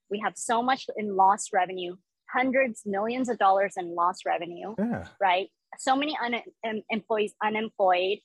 [0.09, 1.95] We have so much in lost revenue,
[2.29, 5.05] hundreds, millions of dollars in lost revenue, yeah.
[5.21, 5.47] right?
[5.79, 8.17] So many un- um, employees unemployed.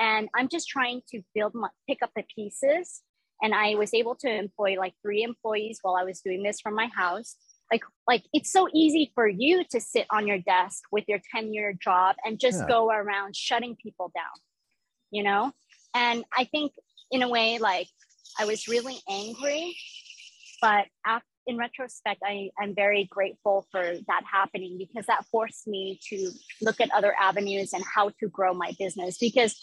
[0.00, 3.02] And I'm just trying to build my, pick up the pieces.
[3.44, 6.74] And I was able to employ like three employees while I was doing this from
[6.74, 7.36] my house.
[7.70, 11.54] Like, like it's so easy for you to sit on your desk with your 10
[11.54, 12.68] year job and just yeah.
[12.68, 14.40] go around shutting people down
[15.14, 15.52] you know?
[15.94, 16.72] And I think
[17.10, 17.88] in a way, like
[18.38, 19.76] I was really angry,
[20.60, 26.00] but after, in retrospect, I, I'm very grateful for that happening because that forced me
[26.08, 26.30] to
[26.62, 29.18] look at other avenues and how to grow my business.
[29.18, 29.54] Because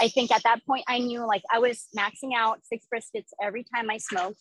[0.00, 3.64] I think at that point, I knew like I was maxing out six briskets every
[3.74, 4.40] time I smoked.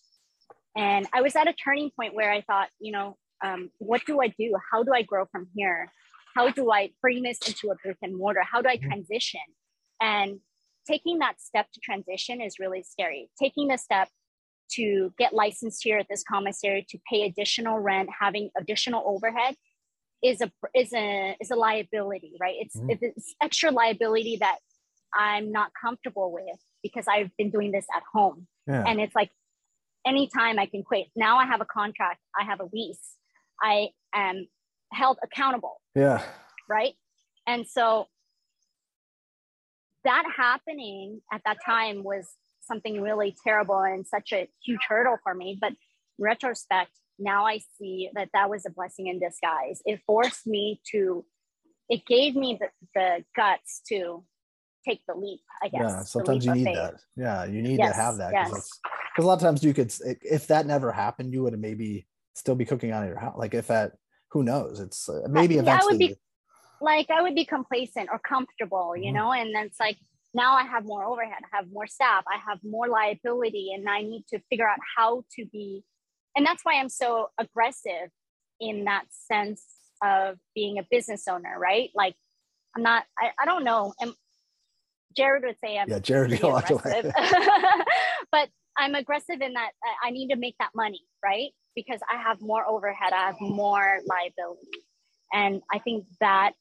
[0.76, 4.22] And I was at a turning point where I thought, you know, um, what do
[4.22, 4.56] I do?
[4.72, 5.92] How do I grow from here?
[6.36, 8.44] How do I bring this into a brick and mortar?
[8.44, 8.90] How do I mm-hmm.
[8.90, 9.42] transition?
[10.00, 10.40] And
[10.88, 13.30] taking that step to transition is really scary.
[13.40, 14.10] Taking the step
[14.74, 19.56] to get licensed here at this commissary to pay additional rent, having additional overhead
[20.24, 22.56] is a is a is a liability, right?
[22.60, 22.90] It's mm-hmm.
[23.02, 24.58] it's extra liability that
[25.14, 28.48] I'm not comfortable with because I've been doing this at home.
[28.68, 28.84] Yeah.
[28.86, 29.32] And it's like
[30.06, 31.08] anytime I can quit.
[31.16, 33.16] Now I have a contract, I have a lease.
[33.62, 34.48] I am
[34.92, 35.82] held accountable.
[35.96, 36.24] Yeah.
[36.70, 36.94] Right?
[37.46, 38.08] And so
[40.04, 42.28] that happening at that time was
[42.62, 45.58] something really terrible and such a huge hurdle for me.
[45.60, 45.74] But
[46.20, 49.82] retrospect, now I see that that was a blessing in disguise.
[49.86, 51.26] It forced me to,
[51.90, 54.24] it gave me the, the guts to
[54.88, 55.82] take the leap, I guess.
[55.82, 56.96] Yeah, sometimes you need that.
[57.16, 58.32] Yeah, you need yes, to have that.
[58.32, 58.92] Because yes.
[59.20, 62.66] a lot of times you could, if that never happened, you would maybe still be
[62.66, 63.36] cooking out of your house.
[63.38, 63.94] Like if that,
[64.32, 64.80] who knows?
[64.80, 65.82] It's uh, maybe yeah, eventually.
[65.82, 66.16] I would be,
[66.80, 69.16] like I would be complacent or comfortable, you mm-hmm.
[69.16, 69.98] know, and then it's like
[70.34, 74.02] now I have more overhead, I have more staff, I have more liability, and I
[74.02, 75.84] need to figure out how to be.
[76.36, 78.10] And that's why I'm so aggressive
[78.60, 79.64] in that sense
[80.04, 81.90] of being a business owner, right?
[81.96, 82.16] Like
[82.76, 83.94] I'm not, I, I don't know.
[84.00, 84.14] And
[85.16, 86.82] Jared would say I'm yeah, Jared aggressive.
[88.32, 89.72] but I'm aggressive in that
[90.04, 91.52] I need to make that money, right?
[91.76, 94.84] Because I have more overhead, I have more liability.
[95.34, 96.54] And I think that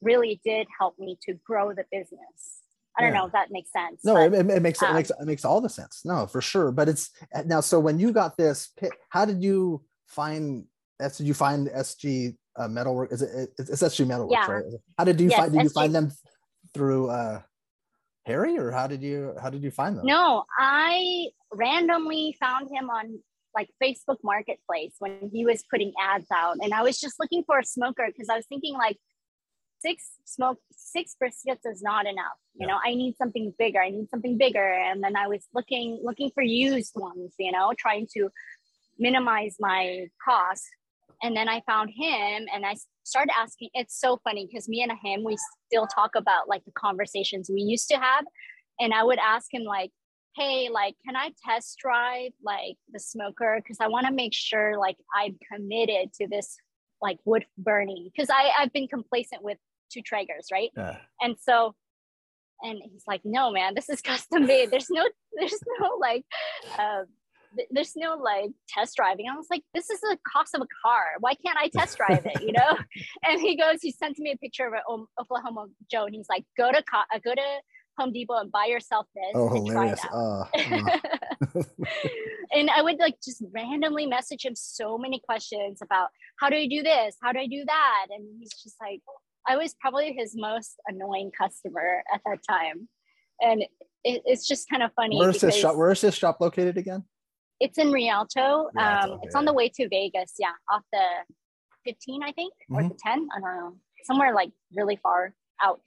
[0.00, 2.62] really did help me to grow the business.
[2.96, 3.18] I don't yeah.
[3.18, 4.04] know if that makes sense.
[4.04, 6.02] No, but, it, it, makes um, it makes it makes all the sense.
[6.04, 6.70] No, for sure.
[6.70, 7.10] But it's
[7.44, 7.60] now.
[7.60, 8.70] So when you got this,
[9.08, 10.64] how did you find?
[11.00, 13.12] Did you find SG uh, metalwork?
[13.12, 14.46] Is it it's SG metalwork, yeah.
[14.48, 14.64] right?
[14.96, 15.52] How did you yes, find?
[15.52, 15.64] Did SG.
[15.64, 16.12] you find them
[16.72, 17.42] through uh,
[18.26, 20.06] Harry, or how did you how did you find them?
[20.06, 23.18] No, I randomly found him on
[23.54, 27.58] like Facebook Marketplace when he was putting ads out, and I was just looking for
[27.58, 28.98] a smoker because I was thinking like
[29.84, 32.72] six smoke six briskets is not enough you yeah.
[32.72, 36.30] know i need something bigger i need something bigger and then i was looking looking
[36.34, 38.30] for used ones you know trying to
[38.98, 40.64] minimize my cost
[41.22, 42.74] and then i found him and i
[43.04, 46.72] started asking it's so funny because me and him we still talk about like the
[46.72, 48.24] conversations we used to have
[48.80, 49.90] and i would ask him like
[50.36, 54.78] hey like can i test drive like the smoker because i want to make sure
[54.78, 56.56] like i'm committed to this
[57.00, 59.58] like wood burning because i i've been complacent with
[59.94, 60.70] two Traegers, right?
[60.76, 60.96] Yeah.
[61.20, 61.74] And so,
[62.62, 64.70] and he's like, no, man, this is custom made.
[64.70, 66.24] There's no, there's no like,
[66.78, 67.02] uh,
[67.70, 69.26] there's no like test driving.
[69.30, 71.04] I was like, this is the cost of a car.
[71.20, 72.42] Why can't I test drive it?
[72.42, 72.78] You know?
[73.24, 76.44] and he goes, he sent me a picture of an Oklahoma Joe, and he's like,
[76.56, 77.60] go to co- uh, go to
[77.98, 79.32] Home Depot and buy yourself this.
[79.34, 80.00] Oh, hilarious.
[80.12, 81.62] Uh, uh.
[82.52, 86.08] and I would like just randomly message him so many questions about
[86.40, 87.16] how do I do this?
[87.22, 88.06] How do I do that?
[88.10, 89.00] And he's just like,
[89.46, 92.88] I was probably his most annoying customer at that time.
[93.40, 93.62] And
[94.04, 95.18] it, it's just kind of funny.
[95.18, 95.76] Where's this shop?
[95.76, 97.04] Where's this shop located again?
[97.64, 98.68] It's in Rialto.
[98.74, 100.34] Rialto um, It's on the way to Vegas.
[100.38, 101.06] Yeah, off the
[101.86, 102.76] 15, I think, mm-hmm.
[102.76, 103.28] or the 10.
[103.34, 103.76] I don't know.
[104.04, 105.80] Somewhere like really far out.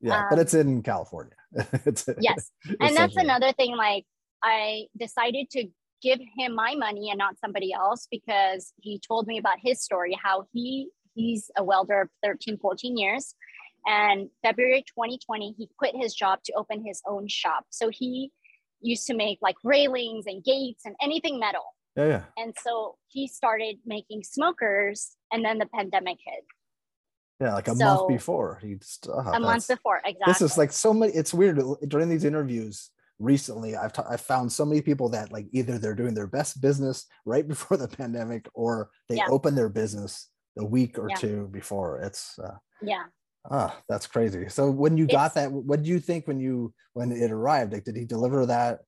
[0.00, 1.36] Yeah, um, but it's in California.
[1.86, 2.50] it's, yes.
[2.80, 3.76] and that's another thing.
[3.76, 4.04] Like,
[4.42, 5.68] I decided to
[6.02, 10.18] give him my money and not somebody else because he told me about his story,
[10.20, 13.34] how he he's a welder of 13, 14 years.
[13.86, 17.64] And February 2020, he quit his job to open his own shop.
[17.70, 18.32] So he
[18.80, 21.74] used to make like railings and gates and anything metal.
[21.96, 22.22] Yeah, yeah.
[22.36, 26.44] And so he started making smokers, and then the pandemic hit.
[27.40, 28.60] Yeah, like a so, month before.
[28.62, 30.32] He just, oh, a month before, exactly.
[30.32, 31.12] This is like so many.
[31.12, 33.76] It's weird during these interviews recently.
[33.76, 37.06] I've t- I've found so many people that like either they're doing their best business
[37.24, 39.26] right before the pandemic, or they yeah.
[39.28, 41.16] open their business a week or yeah.
[41.16, 42.00] two before.
[42.00, 43.04] It's uh, yeah.
[43.48, 44.48] Ah, that's crazy.
[44.48, 47.72] So when you it's, got that, what do you think when you when it arrived?
[47.72, 48.80] Like, did he deliver that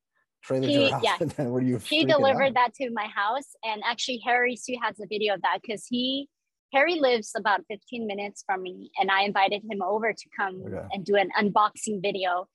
[0.42, 1.02] trailer he, to your house?
[1.04, 1.16] Yeah.
[1.20, 1.78] And then were you?
[1.78, 2.54] He delivered out?
[2.54, 6.28] that to my house, and actually Harry Soo has a video of that because he
[6.72, 10.86] Harry lives about 15 minutes from me, and I invited him over to come okay.
[10.92, 12.48] and do an unboxing video.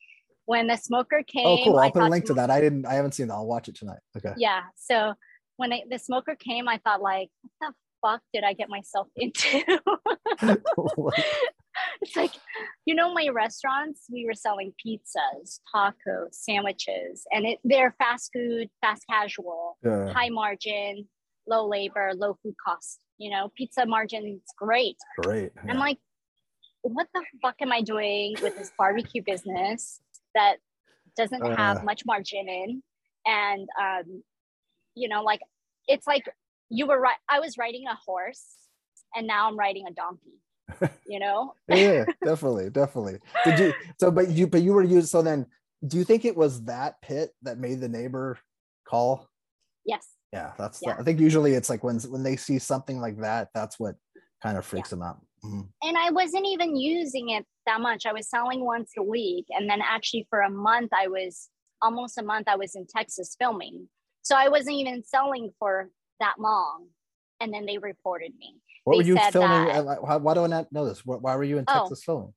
[0.46, 1.78] When the smoker came, oh cool!
[1.78, 2.50] I'll I put a link to that.
[2.50, 3.34] I didn't, I haven't seen that.
[3.34, 4.00] I'll watch it tonight.
[4.16, 4.34] Okay.
[4.38, 4.62] Yeah.
[4.76, 5.14] So
[5.58, 9.08] when I, the smoker came, I thought like, what the fuck did I get myself
[9.18, 9.64] into?
[12.02, 12.32] it's like,
[12.86, 18.70] you know, my restaurants, we were selling pizzas, tacos, sandwiches, and it, they're fast food,
[18.82, 20.12] fast casual, yeah.
[20.14, 21.08] high margin,
[21.48, 23.00] low labor, low food cost.
[23.18, 24.98] You know, pizza margin is great.
[25.24, 25.52] Great.
[25.56, 25.72] Yeah.
[25.72, 25.98] I'm like,
[26.82, 30.00] what the fuck am I doing with this barbecue business
[30.36, 30.58] that
[31.18, 32.84] doesn't uh, have much margin in?
[33.26, 34.24] And, um,
[34.96, 35.42] you know, like,
[35.88, 36.26] it's like
[36.70, 37.18] you were right.
[37.30, 38.44] I was riding a horse
[39.16, 40.40] and now I'm riding a donkey.
[41.08, 41.54] You know?
[41.70, 43.20] yeah, definitely, definitely.
[43.46, 45.46] Did you so but you but you were used so then
[45.88, 48.38] do you think it was that pit that made the neighbor
[48.86, 49.30] call?
[49.86, 50.06] Yes.
[50.34, 50.96] Yeah, that's yeah.
[50.96, 53.96] The, I think usually it's like when when they see something like that, that's what
[54.44, 54.96] kind of freaks yeah.
[54.96, 55.22] them out.
[55.44, 55.62] Mm-hmm.
[55.84, 58.06] And I wasn't even using it that much.
[58.06, 59.46] I was selling once a week.
[59.52, 61.50] And then actually for a month, I was
[61.82, 63.88] almost a month, I was in Texas filming.
[64.24, 65.90] So I wasn't even selling for
[66.20, 66.88] that long.
[67.40, 68.56] And then they reported me.
[68.88, 69.68] What were you filming?
[69.68, 71.06] That, why, why do I not know this?
[71.06, 71.80] Why were you in oh.
[71.80, 72.34] Texas filming?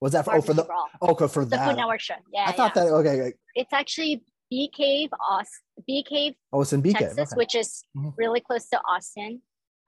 [0.00, 0.66] Was that for, oh, for the
[1.00, 1.68] oh for the that?
[1.68, 2.14] Food Network show?
[2.32, 2.84] Yeah, I thought yeah.
[2.86, 3.32] that okay.
[3.54, 6.34] It's actually Bee Cave, Austin, Bee Cave.
[6.52, 7.36] Oh, it's in Bee Texas, Cave, okay.
[7.36, 8.08] which is mm-hmm.
[8.16, 9.42] really close to Austin.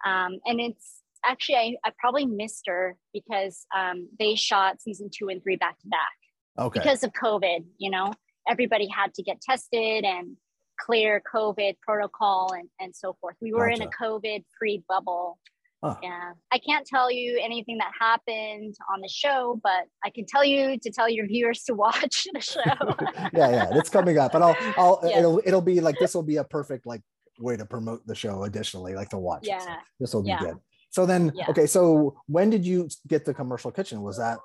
[0.06, 5.30] Um, and it's actually I, I probably missed her because um, they shot season two
[5.30, 6.64] and three back to back.
[6.64, 6.78] Okay.
[6.78, 8.12] Because of COVID, you know,
[8.48, 10.36] everybody had to get tested and
[10.78, 13.34] clear COVID protocol and, and so forth.
[13.40, 13.82] We were gotcha.
[13.82, 15.40] in a COVID free bubble.
[15.84, 15.96] Huh.
[16.02, 16.32] Yeah.
[16.50, 20.78] I can't tell you anything that happened on the show, but I can tell you
[20.78, 22.62] to tell your viewers to watch the show.
[23.34, 24.34] yeah, yeah, it's coming up.
[24.34, 25.18] And I'll I'll yes.
[25.18, 27.02] it'll it'll be like this will be a perfect like
[27.38, 29.46] way to promote the show additionally, like to watch.
[29.46, 29.58] Yeah.
[29.58, 29.70] So
[30.00, 30.40] this will be yeah.
[30.40, 30.56] good.
[30.88, 31.50] So then yeah.
[31.50, 34.00] okay, so when did you get the commercial kitchen?
[34.00, 34.38] Was that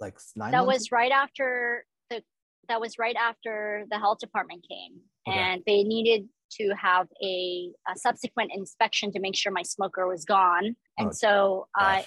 [0.00, 2.20] like nine that was right after the
[2.68, 4.98] that was right after the health department came
[5.28, 5.38] okay.
[5.38, 10.24] and they needed to have a, a, subsequent inspection to make sure my smoker was
[10.24, 12.04] gone and oh, so i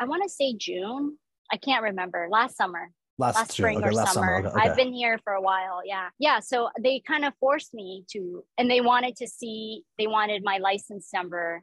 [0.00, 1.16] i want to say june
[1.52, 4.48] i can't remember last summer last, last spring okay, or last summer, summer.
[4.48, 4.68] Okay.
[4.68, 8.44] i've been here for a while yeah yeah so they kind of forced me to
[8.58, 11.62] and they wanted to see they wanted my license number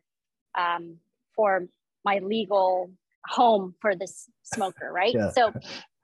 [0.56, 0.98] um,
[1.36, 1.68] for
[2.06, 2.92] my legal
[3.28, 5.14] home for this smoker, right?
[5.14, 5.32] Yeah.
[5.32, 5.54] So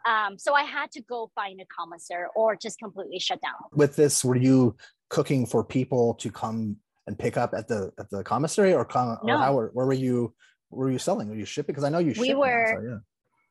[0.05, 3.53] um, so I had to go find a commissary or just completely shut down.
[3.73, 4.75] With this, were you
[5.09, 9.17] cooking for people to come and pick up at the at the commissary, or, com-
[9.23, 9.33] no.
[9.33, 10.33] or how where, were you?
[10.69, 11.29] Were you selling?
[11.29, 11.73] Were you shipping?
[11.73, 12.13] Because I know you.
[12.19, 12.73] We were.
[12.73, 12.97] Now, so yeah.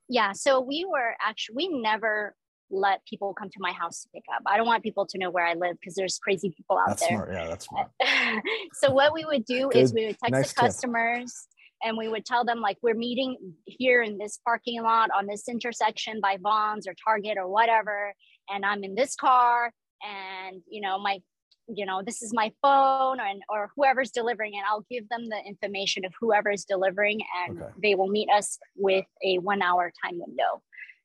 [0.09, 0.33] yeah.
[0.33, 2.35] So we were actually we never
[2.71, 4.43] let people come to my house to pick up.
[4.47, 7.01] I don't want people to know where I live because there's crazy people out that's
[7.01, 7.17] there.
[7.17, 7.33] Smart.
[7.33, 7.91] Yeah, that's smart.
[8.75, 9.79] so what we would do Good.
[9.81, 11.33] is we would text nice the customers.
[11.33, 15.27] Tip and we would tell them like we're meeting here in this parking lot on
[15.27, 18.15] this intersection by Vons or Target or whatever,
[18.49, 21.21] and I'm in this car, and you know my
[21.69, 25.39] you know this is my phone and or whoever's delivering and i'll give them the
[25.47, 27.73] information of whoever is delivering and okay.
[27.83, 30.63] they will meet us with a one hour time window.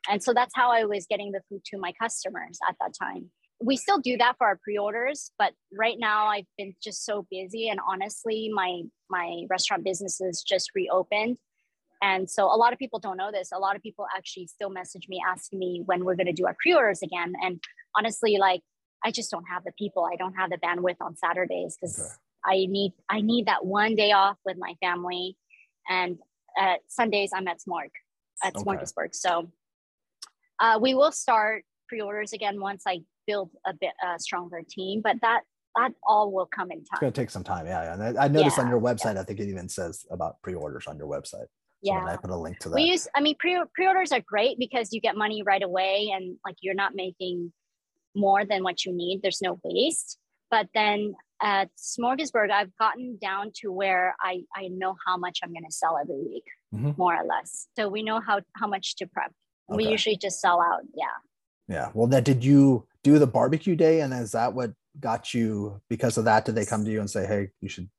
[0.09, 3.31] And so that's how i was getting the food to my customers at that time.
[3.61, 7.69] We still do that for our pre-orders but right now i've been just so busy
[7.69, 11.37] and honestly my my restaurant business is just reopened.
[12.01, 13.51] And so a lot of people don't know this.
[13.53, 16.45] A lot of people actually still message me asking me when we're going to do
[16.45, 17.31] our pre-orders again.
[17.41, 17.61] And
[17.95, 18.61] honestly like
[19.03, 22.09] i just don't have the people i don't have the bandwidth on saturdays because okay.
[22.45, 25.37] i need i need that one day off with my family
[25.89, 26.17] and
[26.57, 27.89] at sundays i'm at smorg
[28.43, 28.63] at okay.
[28.63, 29.49] smorgasburg so
[30.59, 35.01] uh, we will start pre-orders again once i build a bit a stronger team.
[35.03, 35.41] But that
[35.75, 36.85] that all will come in time.
[36.91, 37.65] It's going to take some time.
[37.65, 37.93] Yeah.
[37.93, 39.21] And I, I noticed yeah, on your website, yeah.
[39.21, 41.47] I think it even says about pre-orders on your website.
[41.81, 42.05] Yeah.
[42.05, 42.75] So I put a link to that.
[42.75, 46.37] We use, I mean, pre, pre-orders are great because you get money right away and
[46.45, 47.51] like you're not making
[48.15, 49.21] more than what you need.
[49.21, 50.17] There's no waste.
[50.49, 55.51] But then at Smorgasburg, I've gotten down to where I, I know how much I'm
[55.51, 56.91] going to sell every week, mm-hmm.
[56.97, 57.67] more or less.
[57.75, 59.31] So we know how, how much to prep.
[59.69, 59.77] Okay.
[59.77, 60.81] We usually just sell out.
[60.93, 61.05] Yeah.
[61.67, 61.89] Yeah.
[61.93, 64.01] Well, then did you do the barbecue day?
[64.01, 66.45] And is that what got you because of that?
[66.45, 67.89] Did they come to you and say, hey, you should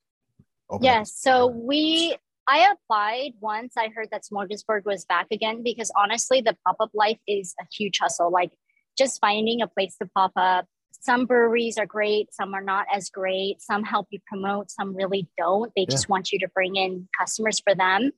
[0.80, 1.12] Yes.
[1.16, 2.16] So we,
[2.48, 6.90] I applied once I heard that Smorgasburg was back again because honestly, the pop up
[6.94, 8.30] life is a huge hustle.
[8.30, 8.52] Like
[8.96, 10.66] just finding a place to pop up.
[10.92, 13.60] Some breweries are great, some are not as great.
[13.60, 15.70] Some help you promote, some really don't.
[15.76, 18.12] They just want you to bring in customers for them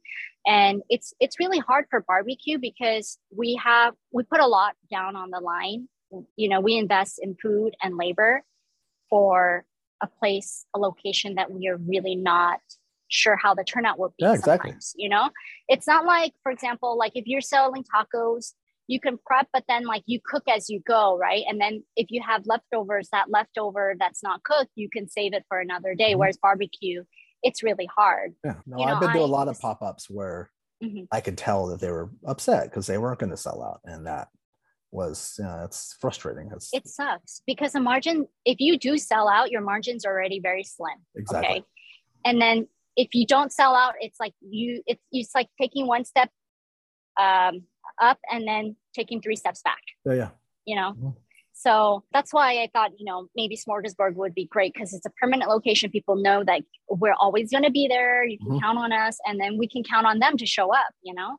[0.46, 5.16] and it's it's really hard for barbecue because we have we put a lot down
[5.16, 5.88] on the line
[6.36, 8.42] you know we invest in food and labor
[9.10, 9.64] for
[10.02, 12.60] a place a location that we are really not
[13.08, 14.74] sure how the turnout will be yeah, exactly.
[14.96, 15.30] you know
[15.68, 18.52] it's not like for example like if you're selling tacos
[18.88, 22.06] you can prep but then like you cook as you go right and then if
[22.10, 26.10] you have leftovers that leftover that's not cooked you can save it for another day
[26.10, 26.20] mm-hmm.
[26.20, 27.02] whereas barbecue
[27.46, 28.34] it's really hard.
[28.44, 28.54] Yeah.
[28.66, 30.50] No, you I've been to a lot of pop ups where
[30.82, 31.04] mm-hmm.
[31.12, 33.80] I could tell that they were upset because they weren't going to sell out.
[33.84, 34.28] And that
[34.90, 36.50] was, you know, it's frustrating.
[36.52, 40.40] It's, it sucks because the margin, if you do sell out, your margin's are already
[40.40, 40.98] very slim.
[41.14, 41.58] Exactly.
[41.58, 41.64] Okay.
[42.24, 42.66] And then
[42.96, 46.30] if you don't sell out, it's like you, it's, it's like taking one step
[47.20, 47.62] um,
[48.00, 49.82] up and then taking three steps back.
[50.04, 50.14] Yeah.
[50.14, 50.28] Yeah.
[50.64, 50.92] You know?
[50.92, 51.08] Mm-hmm.
[51.58, 55.10] So that's why I thought, you know, maybe Smorgasburg would be great because it's a
[55.10, 55.90] permanent location.
[55.90, 56.60] People know that
[56.90, 58.24] we're always going to be there.
[58.24, 58.58] You can mm-hmm.
[58.58, 61.38] count on us, and then we can count on them to show up, you know,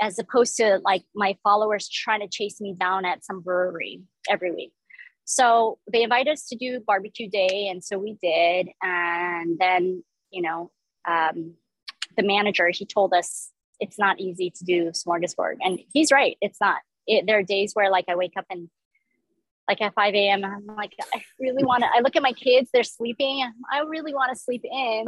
[0.00, 4.50] as opposed to like my followers trying to chase me down at some brewery every
[4.50, 4.72] week.
[5.26, 8.68] So they invited us to do barbecue day, and so we did.
[8.82, 10.72] And then, you know,
[11.08, 11.54] um,
[12.16, 13.51] the manager he told us
[13.82, 15.56] it's not easy to do Smorgasburg.
[15.60, 16.38] and he's right.
[16.40, 16.78] It's not.
[17.08, 18.70] It, there are days where like I wake up and
[19.68, 20.44] like at 5 a.m.
[20.44, 23.44] I'm like, I really want to, I look at my kids, they're sleeping.
[23.72, 25.06] I really want to sleep in,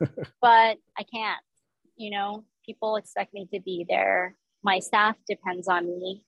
[0.40, 1.40] but I can't,
[1.96, 4.36] you know, people expect me to be there.
[4.62, 6.22] My staff depends on me.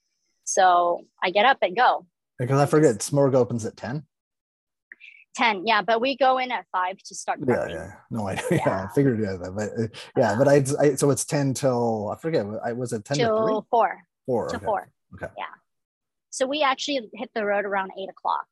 [0.45, 2.07] So I get up and go.
[2.39, 4.05] Because I forget Smorg opens at 10.
[5.37, 7.69] 10 yeah but we go in at 5 to start prepping.
[7.71, 10.95] yeah yeah no idea yeah, yeah i figured yeah but uh, yeah but I, I,
[10.95, 14.57] so it's 10 till i forget i was at 10 till to 4 4 to
[14.57, 14.65] okay.
[14.65, 15.45] 4 okay yeah
[16.31, 18.47] so we actually hit the road around 8 o'clock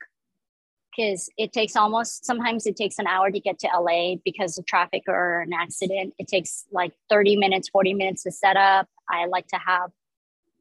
[0.97, 4.66] because it takes almost sometimes it takes an hour to get to LA because of
[4.66, 6.14] traffic or an accident.
[6.18, 8.89] It takes like 30 minutes, 40 minutes to set up.
[9.09, 9.91] I like to have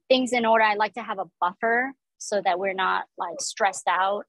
[0.09, 0.63] things in order.
[0.63, 4.25] I like to have a buffer so that we're not like stressed out.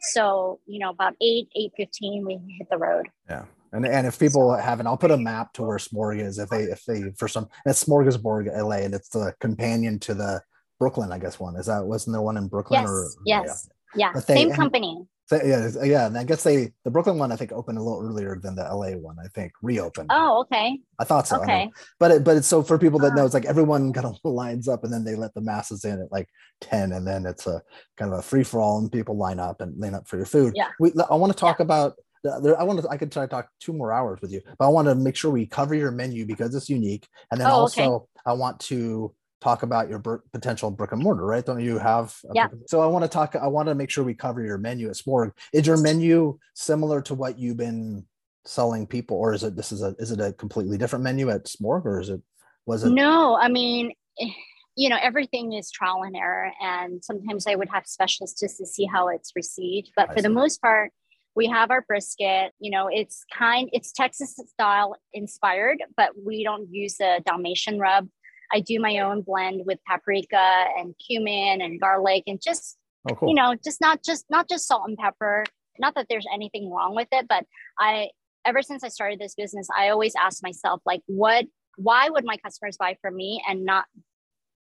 [0.00, 3.08] So, you know, about 8, 8.15, we hit the road.
[3.28, 3.44] Yeah.
[3.72, 6.38] And, and if people haven't, I'll put a map to where Smorg is.
[6.38, 10.40] If they, if they, for some, it's Smorgasburg, LA, and it's the companion to the
[10.78, 11.56] Brooklyn, I guess one.
[11.56, 12.82] Is that, wasn't there one in Brooklyn?
[12.82, 12.90] Yes.
[12.90, 13.68] Or, yes.
[13.94, 14.12] Yeah.
[14.14, 14.20] yeah.
[14.20, 15.06] They, Same company.
[15.28, 18.00] So, yeah, yeah, and I guess they the Brooklyn one I think opened a little
[18.00, 19.16] earlier than the LA one.
[19.22, 20.08] I think reopened.
[20.12, 20.78] Oh, okay.
[21.00, 21.42] I thought so.
[21.42, 21.68] Okay,
[21.98, 24.68] but it, but it's so for people that know, it's like everyone kind of lines
[24.68, 26.28] up, and then they let the masses in at like
[26.60, 27.60] ten, and then it's a
[27.96, 30.26] kind of a free for all, and people line up and line up for your
[30.26, 30.52] food.
[30.54, 30.68] Yeah.
[30.78, 31.64] We, I want to talk yeah.
[31.64, 31.94] about.
[32.22, 32.88] There, I want to.
[32.88, 35.16] I could try to talk two more hours with you, but I want to make
[35.16, 38.04] sure we cover your menu because it's unique, and then oh, also okay.
[38.26, 39.98] I want to talk about your
[40.32, 41.44] potential brick and mortar, right?
[41.44, 42.16] Don't you have?
[42.32, 42.48] yeah.
[42.66, 43.36] So I want to talk.
[43.36, 45.32] I want to make sure we cover your menu at Smorg.
[45.52, 48.04] Is your menu similar to what you've been
[48.44, 51.44] selling people, or is it this is a is it a completely different menu at
[51.44, 52.20] Smorg, or is it
[52.66, 52.90] was it?
[52.90, 53.92] No, I mean.
[54.20, 54.30] Eh,
[54.78, 58.66] you know everything is trial and error and sometimes i would have specialists just to
[58.66, 60.22] see how it's received but I for see.
[60.24, 60.92] the most part
[61.34, 66.68] we have our brisket you know it's kind it's texas style inspired but we don't
[66.70, 68.08] use the dalmatian rub
[68.52, 72.76] I do my own blend with paprika and cumin and garlic and just
[73.10, 73.28] oh, cool.
[73.28, 75.44] you know just not just not just salt and pepper.
[75.78, 77.44] Not that there's anything wrong with it, but
[77.78, 78.08] I
[78.46, 81.44] ever since I started this business, I always ask myself like what
[81.76, 83.84] why would my customers buy from me and not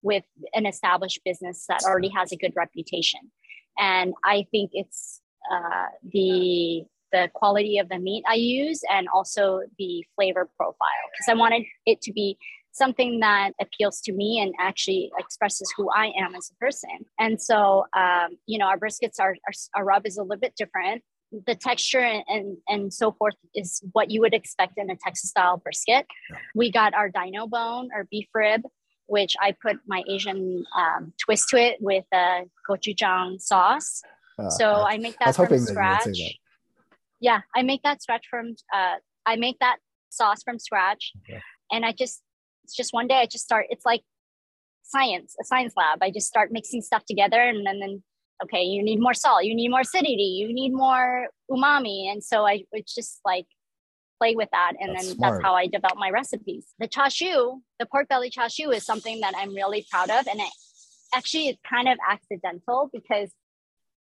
[0.03, 3.21] with an established business that already has a good reputation?
[3.79, 5.21] And I think it's
[5.51, 11.29] uh, the the quality of the meat I use and also the flavor profile because
[11.29, 12.39] I wanted it to be
[12.73, 16.91] something that appeals to me and actually expresses who I am as a person.
[17.19, 20.55] And so, um, you know, our briskets, our, our, our, rub is a little bit
[20.57, 21.03] different.
[21.47, 25.31] The texture and, and, and so forth is what you would expect in a Texas
[25.31, 26.07] style brisket.
[26.31, 26.37] Yeah.
[26.55, 28.63] We got our dino bone or beef rib,
[29.07, 34.03] which I put my Asian um, twist to it with a gochujang sauce.
[34.39, 36.05] Uh, so uh, I make that from scratch.
[36.05, 36.35] That.
[37.21, 38.97] Yeah, I make that scratch from, uh,
[39.27, 39.77] I make that
[40.09, 41.13] sauce from scratch.
[41.29, 41.41] Okay.
[41.71, 42.23] And I just
[42.65, 44.03] it's just one day I just start, it's like
[44.83, 45.99] science, a science lab.
[46.03, 48.03] I just start mixing stuff together and then, then
[48.43, 52.11] okay, you need more salt, you need more acidity, you need more umami.
[52.11, 53.47] And so I would just like
[54.21, 54.73] play with that.
[54.81, 55.35] And that's then smart.
[55.35, 56.67] that's how I develop my recipes.
[56.79, 60.27] The chashu, the pork belly chashu is something that I'm really proud of.
[60.27, 60.53] And it
[61.15, 63.31] actually is kind of accidental because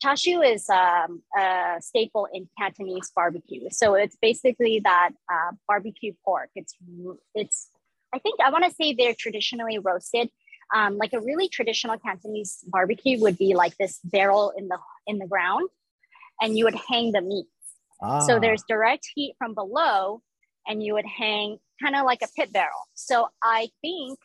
[0.04, 3.68] chashu is um, a staple in Cantonese barbecue.
[3.70, 6.50] So it's basically that uh, barbecue pork.
[6.54, 6.74] It's
[7.34, 7.68] it's
[8.16, 10.30] I think I want to say they're traditionally roasted.
[10.74, 15.18] Um, like a really traditional Cantonese barbecue would be like this barrel in the in
[15.18, 15.68] the ground,
[16.40, 17.46] and you would hang the meat.
[18.02, 18.20] Ah.
[18.20, 20.22] So there's direct heat from below,
[20.66, 22.88] and you would hang kind of like a pit barrel.
[22.94, 24.18] So I think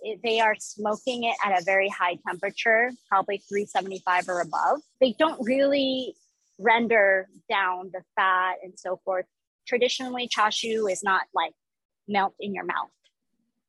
[0.00, 4.80] it, they are smoking it at a very high temperature, probably 375 or above.
[5.02, 6.14] They don't really
[6.58, 9.26] render down the fat and so forth.
[9.66, 11.52] Traditionally, chashu is not like
[12.08, 12.88] melt in your mouth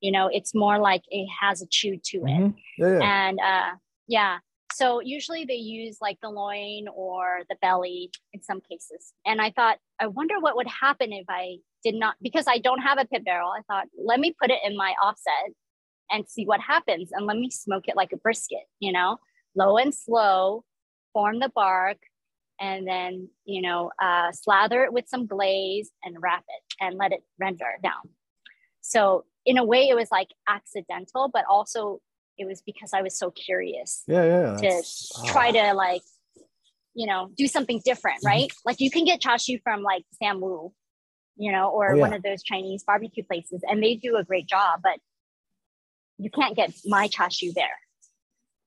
[0.01, 2.23] you know it's more like it has a chew to it.
[2.25, 2.83] Mm-hmm.
[2.83, 3.27] yeah, yeah.
[3.27, 3.75] and uh
[4.07, 4.37] yeah.
[4.71, 9.13] So usually they use like the loin or the belly in some cases.
[9.25, 12.81] And i thought i wonder what would happen if i did not because i don't
[12.81, 13.51] have a pit barrel.
[13.51, 15.53] I thought let me put it in my offset
[16.11, 19.17] and see what happens and let me smoke it like a brisket you know?
[19.55, 20.63] Low and slow
[21.13, 21.97] form the bark
[22.59, 27.11] and then you know uh, slather it with some glaze and wrap it and let
[27.11, 28.09] it render down.
[28.81, 31.99] So in a way it was like accidental but also
[32.37, 34.83] it was because i was so curious yeah yeah to
[35.25, 36.03] try to like
[36.93, 38.27] you know do something different mm-hmm.
[38.27, 40.71] right like you can get chashu from like Sam Woo
[41.35, 42.01] you know or oh, yeah.
[42.01, 44.99] one of those chinese barbecue places and they do a great job but
[46.19, 47.79] you can't get my chashu there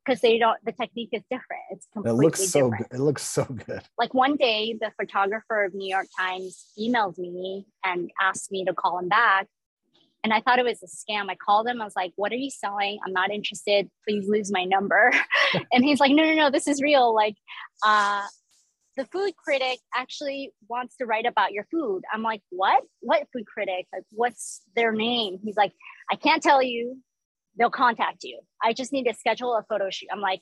[0.05, 2.91] because they don't the technique is different it's completely it looks so different.
[2.91, 2.99] good.
[2.99, 7.67] it looks so good like one day the photographer of new york times emailed me
[7.85, 9.47] and asked me to call him back
[10.25, 11.29] and I thought it was a scam.
[11.29, 11.81] I called him.
[11.81, 12.99] I was like, "What are you selling?
[13.05, 13.91] I'm not interested.
[14.07, 15.13] Please lose my number."
[15.73, 16.51] and he's like, "No, no, no.
[16.51, 17.15] This is real.
[17.15, 17.37] Like,
[17.85, 18.23] uh,
[18.97, 22.85] the food critic actually wants to write about your food." I'm like, "What?
[23.01, 23.87] What food critic?
[23.93, 25.73] Like, what's their name?" He's like,
[26.11, 26.99] "I can't tell you.
[27.59, 28.41] They'll contact you.
[28.63, 30.41] I just need to schedule a photo shoot." I'm like,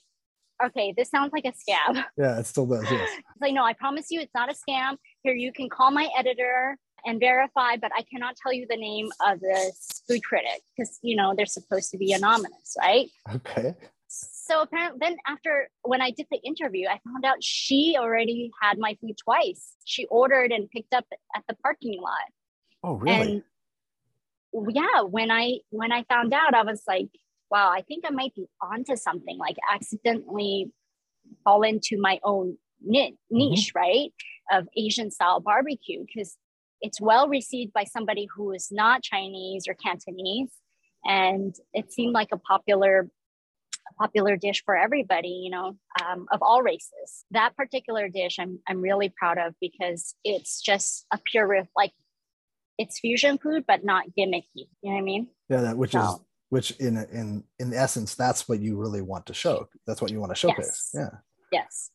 [0.63, 2.03] okay, this sounds like a scam.
[2.17, 2.83] Yeah, it still does.
[2.83, 3.09] Yes.
[3.17, 4.97] It's like, no, I promise you it's not a scam.
[5.23, 9.09] Here, you can call my editor and verify, but I cannot tell you the name
[9.25, 13.09] of this food critic because, you know, they're supposed to be anonymous, right?
[13.35, 13.75] Okay.
[14.07, 18.77] So apparently, then after when I did the interview, I found out she already had
[18.77, 19.75] my food twice.
[19.85, 22.13] She ordered and picked up at the parking lot.
[22.83, 23.43] Oh, really?
[24.53, 27.09] And yeah, when I when I found out, I was like,
[27.49, 29.37] wow, I think I might be onto something.
[29.37, 30.71] Like accidentally
[31.45, 33.79] fall into my own niche, mm-hmm.
[33.79, 34.11] right,
[34.51, 36.35] of Asian style barbecue because
[36.81, 40.51] it's well received by somebody who is not Chinese or Cantonese,
[41.05, 43.09] and it seemed like a popular
[43.99, 47.25] popular dish for everybody, you know, um, of all races.
[47.31, 51.91] That particular dish, I'm I'm really proud of because it's just a pure like
[52.77, 54.43] it's fusion food, but not gimmicky.
[54.81, 55.27] You know what I mean?
[55.49, 56.19] Yeah, that which so, is
[56.49, 59.67] which in in in essence, that's what you really want to show.
[59.87, 60.89] That's what you want to showcase.
[60.93, 61.11] Yes.
[61.11, 61.17] Yeah.
[61.51, 61.91] Yes.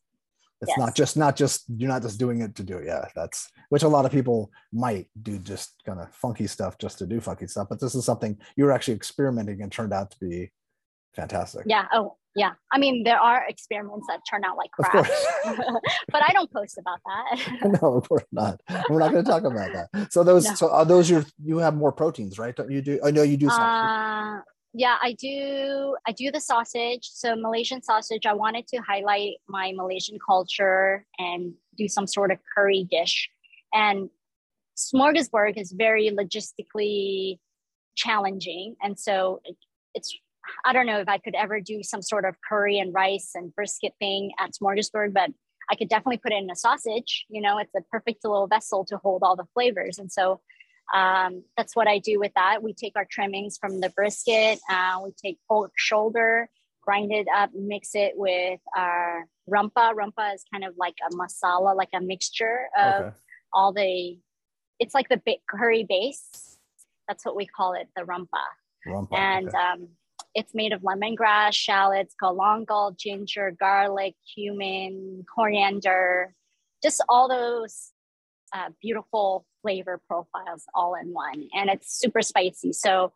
[0.61, 0.79] It's yes.
[0.79, 2.85] not just not just you're not just doing it to do it.
[2.87, 6.97] Yeah, that's which a lot of people might do just kind of funky stuff just
[6.99, 7.67] to do funky stuff.
[7.69, 10.51] But this is something you were actually experimenting and turned out to be
[11.15, 11.63] fantastic.
[11.65, 11.85] Yeah.
[11.93, 12.51] Oh, yeah.
[12.71, 15.07] I mean, there are experiments that turn out like crap,
[16.11, 17.81] but I don't post about that.
[17.81, 18.61] no, of course not.
[18.89, 20.13] We're not going to talk about that.
[20.13, 20.53] So those, no.
[20.53, 22.55] so are those your, you have more proteins, right?
[22.55, 22.99] Don't you do?
[23.03, 23.49] I know you do.
[23.49, 24.41] Uh,
[24.73, 25.95] yeah, I do.
[26.07, 27.09] I do the sausage.
[27.11, 28.25] So Malaysian sausage.
[28.25, 33.29] I wanted to highlight my Malaysian culture and do some sort of curry dish.
[33.73, 34.09] And
[34.77, 37.39] Smorgasburg is very logistically
[37.95, 39.41] challenging, and so
[39.95, 40.15] it's
[40.65, 43.53] I don't know if I could ever do some sort of curry and rice and
[43.55, 45.31] brisket thing at Smorgasburg, but
[45.69, 47.25] I could definitely put it in a sausage.
[47.29, 49.97] You know, it's a perfect little vessel to hold all the flavors.
[49.99, 50.39] And so
[50.93, 52.63] um, that's what I do with that.
[52.63, 56.49] We take our trimmings from the brisket, uh, we take pork shoulder,
[56.81, 59.93] grind it up, mix it with our rempah.
[59.93, 63.15] Rempah is kind of like a masala, like a mixture of okay.
[63.53, 64.17] all the,
[64.79, 66.57] it's like the curry base.
[67.07, 68.27] That's what we call it, the rempah.
[68.87, 69.57] rempah and okay.
[69.57, 69.87] um,
[70.33, 76.33] it's made of lemongrass, shallots, galangal, ginger, garlic, cumin, coriander,
[76.83, 77.91] just all those
[78.53, 81.49] uh, beautiful flavor profiles all in one.
[81.53, 82.71] And it's super spicy.
[82.71, 83.11] So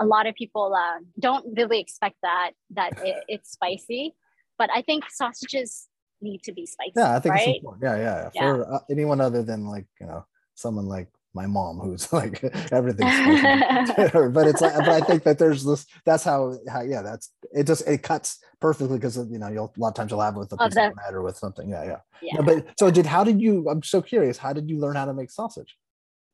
[0.00, 4.14] a lot of people uh, don't really expect that that it, it's spicy,
[4.58, 5.88] but I think sausages
[6.22, 6.92] need to be spicy.
[6.96, 7.48] Yeah, I think right?
[7.48, 7.82] it's important.
[7.82, 8.30] Yeah, yeah.
[8.34, 8.40] yeah.
[8.40, 10.24] For uh, anyone other than like you know
[10.54, 13.06] someone like my mom who's like everything
[14.32, 17.66] but it's like but i think that there's this that's how, how yeah that's it
[17.66, 20.38] just it cuts perfectly because you know you'll a lot of times you'll have it
[20.38, 21.98] with a piece of bread or with something yeah, yeah.
[22.22, 25.04] Yeah, but so did how did you i'm so curious how did you learn how
[25.04, 25.76] to make sausage?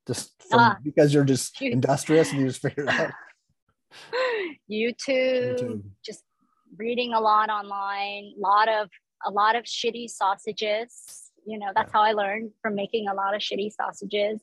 [0.06, 3.12] Just from, uh, because you're just industrious and you just figured out.
[4.70, 5.82] YouTube, YouTube.
[6.04, 6.22] just
[6.76, 8.88] reading a lot online a lot of
[9.26, 11.30] a lot of shitty sausages.
[11.46, 11.98] You know that's yeah.
[11.98, 14.40] how i learned from making a lot of shitty sausages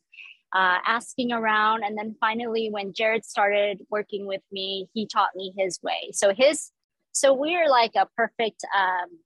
[0.56, 1.84] uh, asking around.
[1.84, 6.12] And then finally, when Jared started working with me, he taught me his way.
[6.14, 6.72] So his,
[7.12, 9.20] so we're like a perfect um,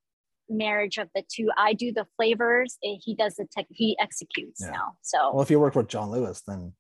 [0.50, 1.50] marriage of the two.
[1.58, 4.72] I do the flavors, he does the tech, he executes yeah.
[4.72, 4.94] now.
[5.02, 6.74] So well, if you work with John Lewis, then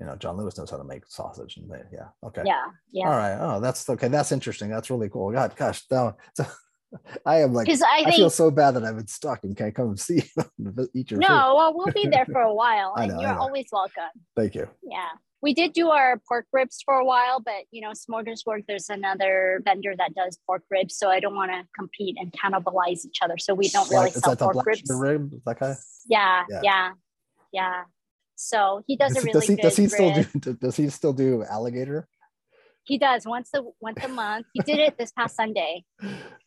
[0.00, 3.08] you know John Lewis knows how to make sausage and they, yeah, okay, yeah, yeah.
[3.08, 4.08] All right, oh, that's okay.
[4.08, 4.70] That's interesting.
[4.70, 5.32] That's really cool.
[5.32, 6.46] God, gosh, that, so
[7.26, 9.74] I am like, I, think, I, feel so bad that I've been stuck and can't
[9.74, 10.22] come and see
[10.58, 11.32] you eat your No, food.
[11.32, 14.04] well, we'll be there for a while, and know, you're always welcome.
[14.34, 14.68] Thank you.
[14.82, 15.08] Yeah,
[15.42, 19.62] we did do our pork ribs for a while, but you know, Smorgasburg, there's another
[19.64, 23.38] vendor that does pork ribs, so I don't want to compete and cannibalize each other.
[23.38, 24.82] So we don't really sell pork ribs.
[24.88, 25.76] Rib, that guy?
[26.08, 26.90] Yeah, yeah, yeah,
[27.52, 27.82] yeah.
[28.36, 29.62] So he does, does a really does he, good.
[29.62, 29.90] Does he rib.
[30.26, 30.58] still do?
[30.60, 32.08] Does he still do alligator?
[32.86, 34.46] He does once a once a month.
[34.54, 35.84] He did it this past Sunday.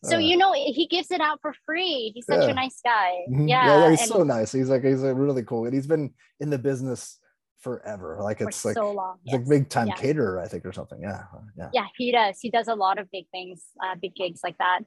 [0.05, 2.11] So uh, you know he gives it out for free.
[2.15, 2.49] He's such yeah.
[2.49, 3.17] a nice guy.
[3.29, 3.47] Mm-hmm.
[3.49, 4.51] Yeah, yeah, yeah, he's and so nice.
[4.51, 7.19] He's like he's like really cool, and he's been in the business
[7.59, 8.19] forever.
[8.21, 9.17] Like it's like so long.
[9.23, 9.45] He's yes.
[9.45, 9.95] a big time yeah.
[9.95, 11.01] caterer, I think, or something.
[11.01, 11.23] Yeah,
[11.57, 11.69] yeah.
[11.73, 12.39] Yeah, he does.
[12.41, 14.79] He does a lot of big things, uh, big gigs like that.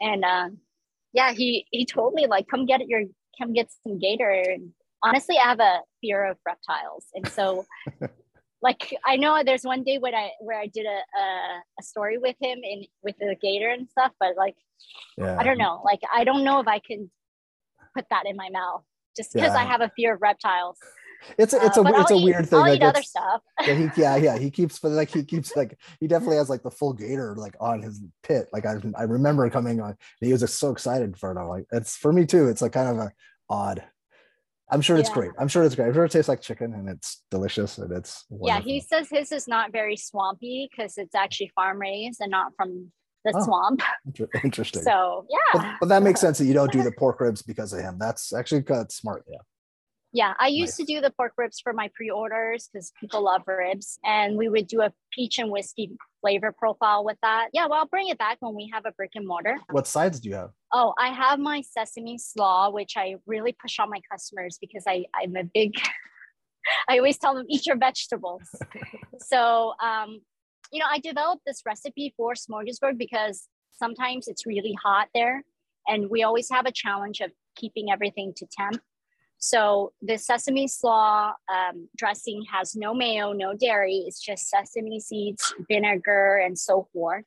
[0.00, 0.58] And um,
[1.12, 3.04] yeah, he he told me like, come get your
[3.40, 4.30] come get some gator.
[4.30, 7.64] And honestly, I have a fear of reptiles, and so
[8.62, 12.18] like I know there's one day when I where I did a a, a story
[12.18, 14.56] with him in with the gator and stuff, but like
[15.16, 15.36] yeah.
[15.38, 17.10] I don't know, like I don't know if I can
[17.94, 18.82] put that in my mouth
[19.16, 19.60] just because yeah.
[19.60, 20.78] I have a fear of reptiles.
[21.36, 22.58] It's a, it's a uh, it's a weird thing.
[22.58, 23.42] I'll eat other stuff.
[23.66, 24.38] yeah, he, yeah, yeah.
[24.38, 27.56] He keeps, but like he keeps like he definitely has like the full gator like
[27.60, 28.48] on his pit.
[28.52, 31.38] Like I I remember coming on, he was just so excited for it.
[31.38, 32.48] I'm like, it's for me too.
[32.48, 33.12] It's like kind of a
[33.50, 33.82] odd
[34.70, 35.14] I'm sure it's yeah.
[35.14, 35.30] great.
[35.38, 35.86] I'm sure it's great.
[35.86, 38.48] I'm sure it tastes like chicken and it's delicious and it's wonderful.
[38.48, 38.72] yeah.
[38.72, 42.92] He says his is not very swampy because it's actually farm raised and not from
[43.24, 43.82] the oh, swamp.
[44.44, 44.82] Interesting.
[44.82, 45.38] So yeah.
[45.52, 47.96] But, but, that makes sense that you don't do the pork ribs because of him.
[47.98, 49.24] That's actually that's smart.
[49.28, 49.38] Yeah.
[50.12, 50.86] Yeah, I used nice.
[50.86, 54.66] to do the pork ribs for my pre-orders because people love ribs, and we would
[54.66, 55.90] do a peach and whiskey
[56.22, 57.48] flavor profile with that.
[57.52, 59.58] Yeah, well, I'll bring it back when we have a brick and mortar.
[59.70, 60.50] What sides do you have?
[60.72, 65.04] Oh, I have my sesame slaw, which I really push on my customers because I
[65.14, 65.74] I'm a big.
[66.88, 68.42] I always tell them eat your vegetables.
[69.18, 70.20] so um,
[70.72, 75.42] you know, I developed this recipe for Smorgasburg because sometimes it's really hot there
[75.86, 78.80] and we always have a challenge of keeping everything to temp.
[79.38, 84.04] So the sesame slaw um, dressing has no mayo, no dairy.
[84.06, 87.24] It's just sesame seeds, vinegar, and so forth.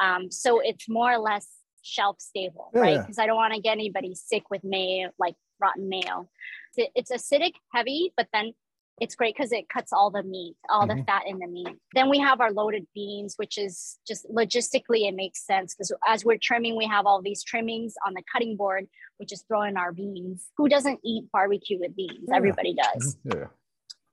[0.00, 1.46] Um, so it's more or less
[1.82, 3.00] shelf stable, yeah, right?
[3.00, 6.28] Because I don't want to get anybody sick with mayo, like rotten mayo.
[6.76, 8.52] It's acidic, heavy, but then
[9.00, 10.98] it's great because it cuts all the meat, all mm-hmm.
[10.98, 11.74] the fat in the meat.
[11.94, 16.24] Then we have our loaded beans, which is just logistically, it makes sense because as
[16.24, 18.86] we're trimming, we have all these trimmings on the cutting board,
[19.16, 20.48] which is throwing our beans.
[20.58, 22.26] Who doesn't eat barbecue with beans?
[22.28, 22.36] Yeah.
[22.36, 23.16] Everybody does.
[23.26, 23.38] Mm-hmm.
[23.38, 23.46] Yeah.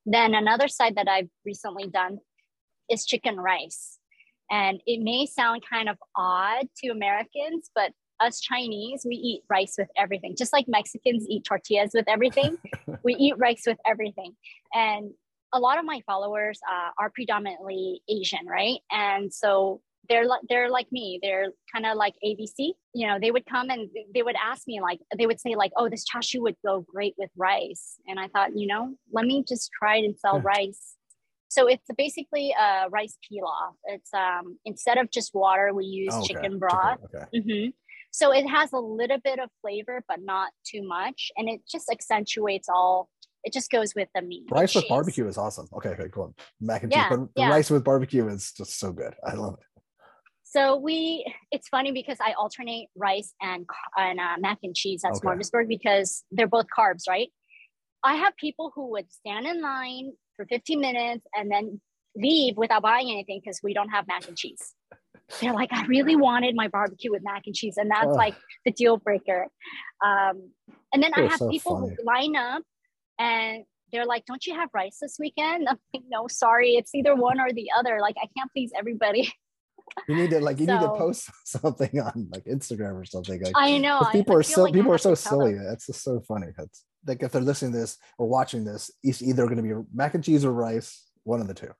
[0.05, 2.19] Then another side that I've recently done
[2.89, 3.99] is chicken rice.
[4.49, 9.76] And it may sound kind of odd to Americans, but us Chinese, we eat rice
[9.78, 10.36] with everything.
[10.38, 12.57] Just like Mexicans eat tortillas with everything,
[13.03, 14.36] we eat rice with everything.
[14.74, 15.11] And
[15.53, 18.80] a lot of my followers uh, are predominantly Asian, right?
[18.91, 21.20] And so they're like they're like me.
[21.22, 22.74] They're kind of like ABC.
[22.93, 25.72] You know, they would come and they would ask me like they would say like,
[25.76, 29.43] "Oh, this chashu would go great with rice." And I thought, you know, let me
[29.47, 30.95] just try it and sell rice.
[31.49, 33.74] So it's basically a rice pilaf.
[33.86, 36.34] It's um instead of just water, we use oh, okay.
[36.34, 36.99] chicken broth.
[37.01, 37.39] Chicken, okay.
[37.39, 37.70] Mm-hmm.
[38.18, 41.32] So it has a little bit of flavor, but not too much.
[41.38, 43.09] And it just accentuates all,
[43.43, 44.45] it just goes with the meat.
[44.49, 45.68] Rice with barbecue is awesome.
[45.72, 46.34] Okay, okay, cool.
[46.59, 47.49] Mac and yeah, cheese, but yeah.
[47.49, 49.13] rice with barbecue is just so good.
[49.24, 49.82] I love it.
[50.45, 55.11] So we, it's funny because I alternate rice and and uh, mac and cheese at
[55.11, 55.20] okay.
[55.20, 57.30] Smorgasburg because they're both carbs, right?
[58.03, 61.80] I have people who would stand in line for 15 minutes and then
[62.15, 64.74] leave without buying anything because we don't have mac and cheese
[65.41, 67.75] they're like, I really wanted my barbecue with mac and cheese.
[67.78, 68.13] And that's oh.
[68.13, 69.47] like the deal breaker.
[70.05, 70.51] Um,
[70.93, 71.95] and then I have so people funny.
[71.97, 72.63] who line up
[73.19, 75.67] and they're like, Don't you have rice this weekend?
[75.67, 76.75] I'm like, No, sorry.
[76.75, 77.99] It's either one or the other.
[78.01, 79.32] Like, I can't please everybody.
[80.07, 83.41] You need to like you so, need to post something on like Instagram or something.
[83.41, 85.53] Like, I know people I, are so like people are so silly.
[85.53, 85.65] Them.
[85.65, 86.47] That's just so funny.
[86.57, 89.73] That's like if they're listening to this or watching this, it's either going to be
[89.93, 91.71] mac and cheese or rice, one of the two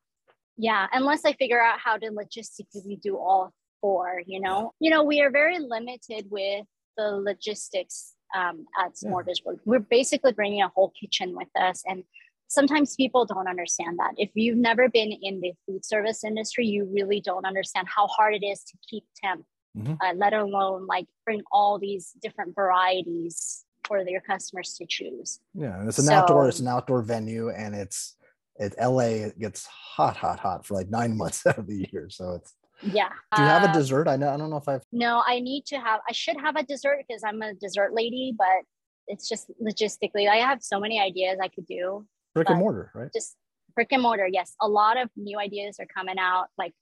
[0.58, 4.74] yeah unless i figure out how to logistically do all four you know?
[4.80, 6.66] You know we are very limited with
[6.98, 9.60] the logistics um, at Smorgasburg.
[9.66, 12.04] We're basically bringing a whole kitchen with us and
[12.48, 14.14] sometimes people don't understand that.
[14.18, 18.34] If you've never been in the food service industry you really don't understand how hard
[18.34, 19.46] it is to keep temp
[19.78, 19.94] mm-hmm.
[20.02, 25.40] uh, let alone like bring all these different varieties for your customers to choose.
[25.54, 28.16] Yeah and it's an so, outdoor it's an outdoor venue and it's
[28.60, 32.08] it LA it gets hot, hot, hot for like nine months out of the year.
[32.10, 32.54] So it's
[32.84, 33.10] yeah.
[33.36, 34.08] Do you have a um, dessert?
[34.08, 36.56] I know I don't know if I've no, I need to have I should have
[36.56, 38.66] a dessert because I'm a dessert lady, but
[39.08, 40.30] it's just logistically.
[40.30, 42.06] I have so many ideas I could do.
[42.36, 43.10] Brick and mortar, right?
[43.14, 43.36] Just
[43.74, 44.54] brick and mortar, yes.
[44.62, 46.48] A lot of new ideas are coming out.
[46.58, 46.74] Like,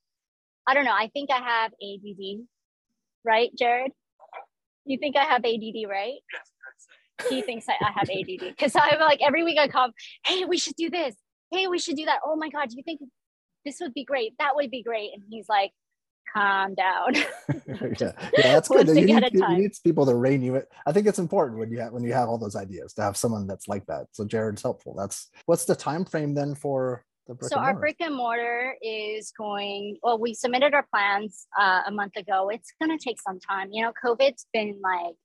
[0.68, 2.46] I don't know, I think I have ADD,
[3.24, 3.92] right, Jared?
[4.86, 6.16] You think I have ADD, right?
[6.34, 9.92] Yes, he thinks I, I have ADD because I'm like every week I come,
[10.26, 11.16] hey, we should do this
[11.52, 12.20] hey, we should do that.
[12.26, 13.02] Oh my God, do you think
[13.66, 14.34] this would be great?
[14.40, 15.12] That would be great.
[15.14, 15.72] And he's like,
[16.36, 17.16] calm down.
[18.00, 18.12] yeah.
[18.38, 18.88] yeah, that's good.
[18.88, 20.62] You need, you need, people to rein you.
[20.86, 23.18] I think it's important when you have when you have all those ideas to have
[23.18, 24.08] someone that's like that.
[24.12, 24.96] So Jared's helpful.
[24.98, 29.32] That's what's the time frame then for the brick so our brick and mortar is
[29.38, 29.98] going.
[30.04, 32.50] Well, we submitted our plans uh, a month ago.
[32.50, 33.70] It's going to take some time.
[33.72, 35.16] You know, COVID's been like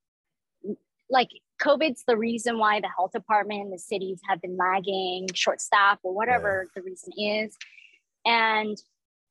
[1.10, 1.28] like
[1.60, 5.98] COVID's the reason why the health department and the cities have been lagging, short staff,
[6.02, 7.56] or whatever the reason is.
[8.24, 8.76] And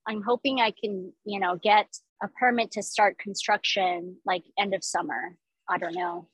[0.07, 1.88] I'm hoping I can, you know, get
[2.21, 5.36] a permit to start construction like end of summer.
[5.67, 6.27] I don't know.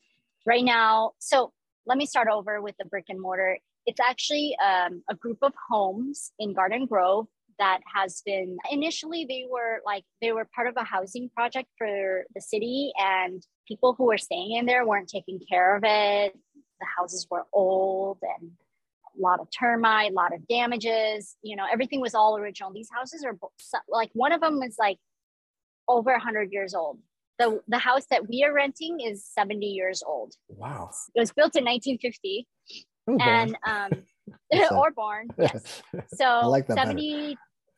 [0.46, 1.52] Right now, so
[1.86, 3.58] let me start over with the brick and mortar.
[3.86, 7.28] It's actually um, a group of homes in Garden Grove
[7.60, 12.26] that has been initially they were like they were part of a housing project for
[12.34, 16.34] the city and people who were staying in there weren't taking care of it.
[16.80, 18.52] The houses were old and
[19.18, 22.72] a lot of termite a lot of damages you know everything was all original.
[22.74, 23.38] These houses are
[23.90, 24.98] like one of them is like
[25.88, 27.00] over 100 years old.
[27.40, 30.34] The the house that we are renting is 70 years old.
[30.50, 30.92] Wow.
[31.14, 32.48] It was built in 1950
[33.08, 33.92] and um
[34.72, 35.82] or born yes
[36.14, 37.38] so like 70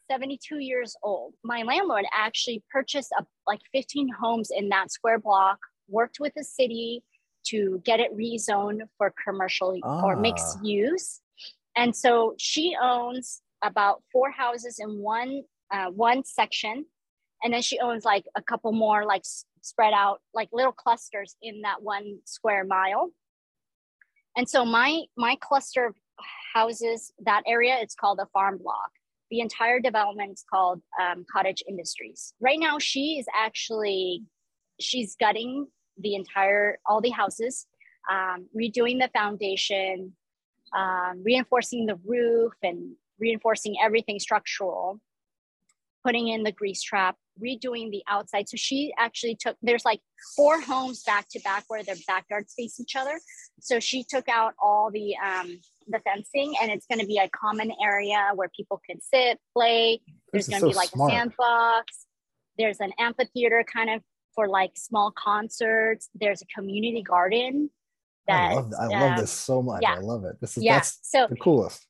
[0.10, 1.34] 72 years old.
[1.44, 6.44] My landlord actually purchased a, like 15 homes in that square block, worked with the
[6.44, 7.04] city
[7.48, 10.04] to get it rezoned for commercial ah.
[10.04, 11.22] or mixed use.
[11.76, 16.86] And so she owns about four houses in one uh, one section,
[17.44, 21.36] and then she owns like a couple more like s- spread out like little clusters
[21.42, 23.12] in that one square mile.
[24.38, 25.96] And so my my cluster of
[26.54, 28.92] houses that area it's called a farm block.
[29.30, 32.34] The entire development is called um, cottage industries.
[32.40, 34.24] Right now she is actually
[34.80, 37.66] she's gutting the entire all the houses
[38.10, 40.14] um, redoing the foundation
[40.76, 45.00] um, reinforcing the roof and reinforcing everything structural
[46.06, 48.50] putting in the grease trap redoing the outside.
[48.50, 50.02] So she actually took there's like
[50.36, 53.20] four homes back to back where their backyards face each other.
[53.60, 55.60] So she took out all the um,
[55.90, 60.00] the fencing and it's going to be a common area where people can sit play
[60.32, 61.12] there's going to so be like smart.
[61.12, 62.06] a sandbox
[62.58, 64.02] there's an amphitheater kind of
[64.36, 67.70] for like small concerts there's a community garden
[68.28, 69.96] that I love, I love um, this so much yeah.
[69.96, 70.76] i love it this is yeah.
[70.76, 71.88] that's so the coolest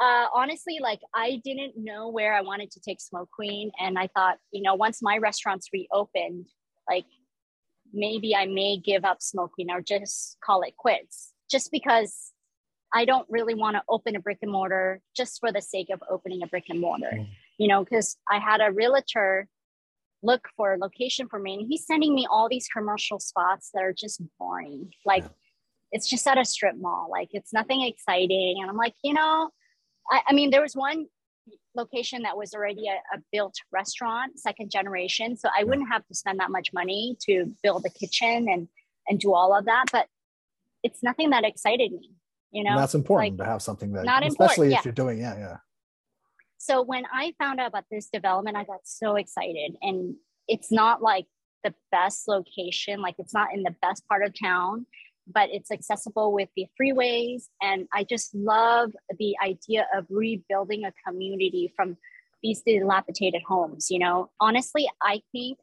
[0.00, 4.06] uh, honestly, like I didn't know where I wanted to take Smoke Queen, and I
[4.06, 6.46] thought, you know, once my restaurants reopened,
[6.88, 7.04] like
[7.92, 12.32] maybe I may give up smoking or just call it quits, just because
[12.92, 16.02] I don't really want to open a brick and mortar just for the sake of
[16.10, 17.28] opening a brick and mortar, mm.
[17.58, 19.46] you know, because I had a realtor
[20.22, 23.82] look for a location for me and he's sending me all these commercial spots that
[23.82, 24.90] are just boring.
[25.04, 25.28] Like yeah.
[25.92, 28.56] it's just at a strip mall, like it's nothing exciting.
[28.60, 29.50] And I'm like, you know,
[30.10, 31.06] I, I mean, there was one
[31.74, 35.36] location that was already a, a, built restaurant, second generation.
[35.36, 38.68] So I wouldn't have to spend that much money to build a kitchen and
[39.08, 39.86] and do all of that.
[39.92, 40.06] But
[40.82, 42.10] it's nothing that excited me
[42.52, 45.18] you know and that's important like, to have something that not especially if you're doing
[45.18, 45.56] yeah yeah.
[46.58, 49.76] So when i found out about this development i got so excited.
[49.82, 51.26] And it's not like
[51.64, 54.86] the best location like it's not in the best part of town
[55.30, 57.44] but it's accessible with the freeways.
[57.62, 61.96] And i just love the idea of rebuilding a community from
[62.42, 64.30] these dilapidated homes you know?
[64.40, 65.58] Honestly i think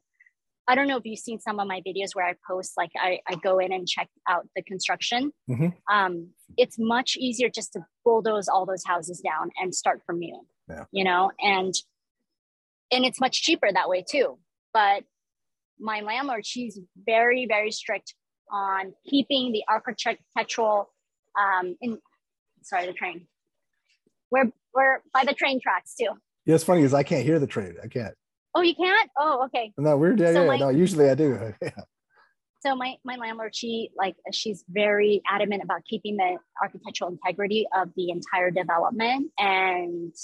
[0.68, 3.20] I don't know if you've seen some of my videos where I post, like I,
[3.28, 5.32] I go in and check out the construction.
[5.48, 5.68] Mm-hmm.
[5.94, 10.40] Um, it's much easier just to bulldoze all those houses down and start from new,
[10.68, 10.84] yeah.
[10.90, 11.72] you know, and,
[12.90, 14.38] and it's much cheaper that way too.
[14.72, 15.04] But
[15.78, 18.14] my landlord, she's very, very strict
[18.50, 20.90] on keeping the architectural,
[21.38, 21.98] um, in,
[22.62, 23.28] sorry, the train.
[24.32, 26.08] We're, we're by the train tracks too.
[26.44, 27.76] Yeah, it's funny because I can't hear the train.
[27.82, 28.14] I can't.
[28.56, 29.10] Oh, you can't?
[29.18, 29.70] Oh, okay.
[29.76, 30.18] No, weird.
[30.18, 30.48] Yeah, so yeah.
[30.48, 31.52] My, no, usually I do.
[31.62, 31.70] yeah.
[32.60, 37.90] So my my landlord, she like she's very adamant about keeping the architectural integrity of
[37.96, 40.14] the entire development, and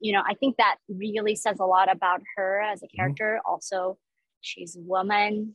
[0.00, 2.96] you know, I think that really says a lot about her as a mm-hmm.
[2.96, 3.38] character.
[3.38, 3.52] Mm-hmm.
[3.52, 3.98] Also,
[4.40, 5.54] she's a woman,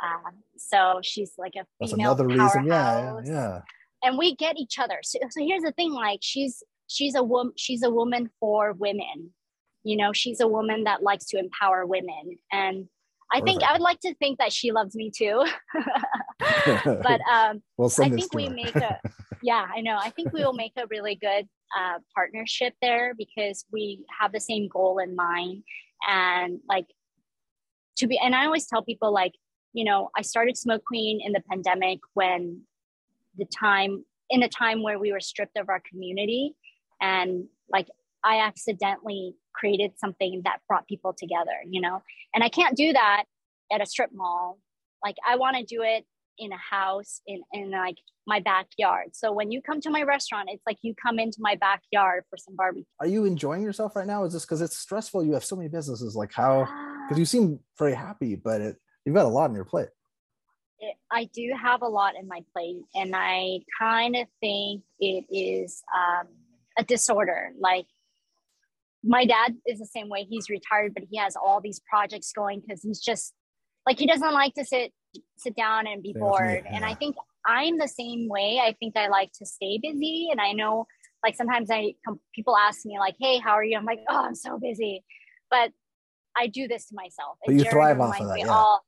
[0.00, 2.66] uh, so she's like a That's another reason.
[2.66, 3.60] Yeah, yeah.
[4.04, 4.98] And we get each other.
[5.02, 7.52] So, so here's the thing: like she's she's a woman.
[7.56, 9.32] She's a woman for women
[9.84, 12.38] you know she's a woman that likes to empower women.
[12.52, 12.88] And
[13.32, 15.44] i think i would like to think that she loves me too.
[16.84, 19.00] But um well, i think we make a
[19.42, 19.98] yeah i know.
[20.00, 24.40] I think we will make a really good uh, partnership there because we have the
[24.40, 25.64] same goal in mind.
[26.08, 26.86] And like
[27.96, 29.32] to be and i always tell people like
[29.72, 32.60] you know i started smoke queen in the pandemic when
[33.38, 36.54] the time in a time where we were stripped of our community.
[37.00, 37.88] And like
[38.24, 42.02] I accidentally created something that brought people together, you know?
[42.34, 43.24] And I can't do that
[43.72, 44.58] at a strip mall.
[45.04, 46.04] Like I want to do it
[46.38, 47.96] in a house in, in like
[48.26, 49.10] my backyard.
[49.12, 52.36] So when you come to my restaurant, it's like you come into my backyard for
[52.36, 52.84] some barbecue.
[53.00, 54.24] Are you enjoying yourself right now?
[54.24, 55.24] Is this because it's stressful?
[55.24, 56.16] You have so many businesses.
[56.16, 56.66] Like how,
[57.06, 59.88] because you seem very happy, but it, you've got a lot on your plate.
[60.80, 65.24] It, I do have a lot in my plate, and I kind of think it
[65.30, 66.26] is um,
[66.76, 67.50] a disorder.
[67.58, 67.86] Like
[69.04, 70.26] my dad is the same way.
[70.28, 73.34] He's retired, but he has all these projects going because he's just
[73.86, 74.92] like he doesn't like to sit
[75.36, 76.62] sit down and be bored.
[76.64, 76.76] Yeah.
[76.76, 78.60] And I think I'm the same way.
[78.64, 80.86] I think I like to stay busy, and I know
[81.22, 84.24] like sometimes I come, people ask me like, "Hey, how are you?" I'm like, "Oh,
[84.24, 85.04] I'm so busy,"
[85.50, 85.70] but
[86.36, 87.38] I do this to myself.
[87.44, 88.38] But you thrive off of that.
[88.38, 88.48] Yeah.
[88.48, 88.82] All,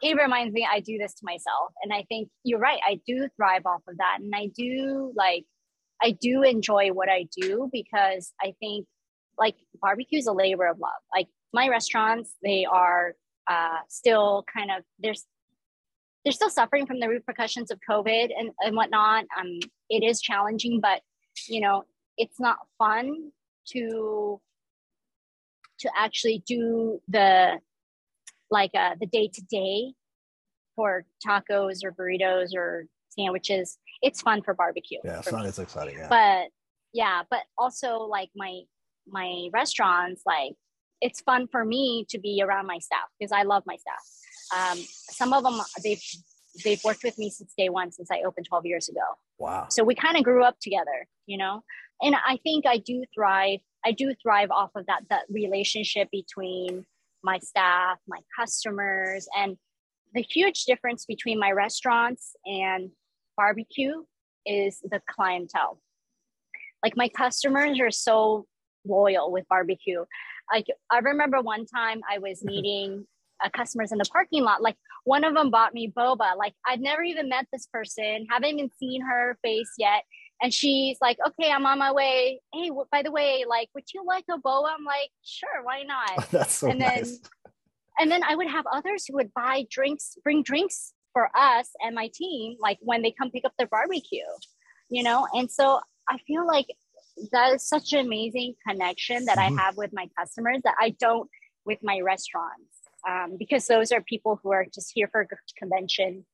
[0.00, 2.80] he reminds me I do this to myself, and I think you're right.
[2.86, 5.44] I do thrive off of that, and I do like
[6.02, 8.86] I do enjoy what I do because I think
[9.38, 10.90] like barbecue is a labor of love.
[11.14, 13.14] Like my restaurants, they are
[13.48, 15.24] uh, still kind of there's
[16.24, 19.24] they're still suffering from the repercussions of COVID and, and whatnot.
[19.38, 21.00] Um, it is challenging, but
[21.48, 21.84] you know,
[22.16, 23.30] it's not fun
[23.68, 24.40] to
[25.78, 27.58] to actually do the
[28.50, 29.92] like uh, the day to day
[30.74, 33.78] for tacos or burritos or sandwiches.
[34.02, 34.98] It's fun for barbecue.
[35.04, 35.96] Yeah, it's not as exciting.
[35.98, 36.08] Yeah.
[36.08, 36.50] But
[36.92, 38.62] yeah, but also like my
[39.08, 40.54] my restaurants, like
[41.00, 44.72] it's fun for me to be around my staff because I love my staff.
[44.72, 44.78] Um,
[45.10, 46.02] some of them they've
[46.64, 49.00] they've worked with me since day one since I opened 12 years ago.
[49.38, 49.66] Wow.
[49.70, 51.62] So we kind of grew up together, you know.
[52.02, 53.60] And I think I do thrive.
[53.84, 56.84] I do thrive off of that that relationship between
[57.22, 59.56] my staff, my customers, and
[60.14, 62.90] the huge difference between my restaurants and
[63.36, 64.04] barbecue
[64.46, 65.80] is the clientele.
[66.82, 68.46] Like my customers are so
[68.88, 70.04] loyal with barbecue.
[70.50, 73.06] I, I remember one time I was meeting
[73.44, 74.62] uh, customers in the parking lot.
[74.62, 76.36] Like one of them bought me boba.
[76.36, 80.04] Like I'd never even met this person, haven't even seen her face yet.
[80.42, 82.40] And she's like, okay, I'm on my way.
[82.52, 84.68] Hey, w- by the way, like, would you like a boba?
[84.76, 86.28] I'm like, sure, why not?
[86.30, 87.20] That's so and nice.
[87.20, 87.30] then,
[87.98, 91.94] and then I would have others who would buy drinks, bring drinks for us and
[91.94, 94.20] my team, like when they come pick up their barbecue,
[94.90, 95.26] you know?
[95.32, 96.66] And so I feel like
[97.32, 99.58] that is such an amazing connection that mm-hmm.
[99.58, 101.28] I have with my customers that I don't
[101.64, 102.62] with my restaurants
[103.08, 105.26] um, because those are people who are just here for a
[105.58, 106.24] convention.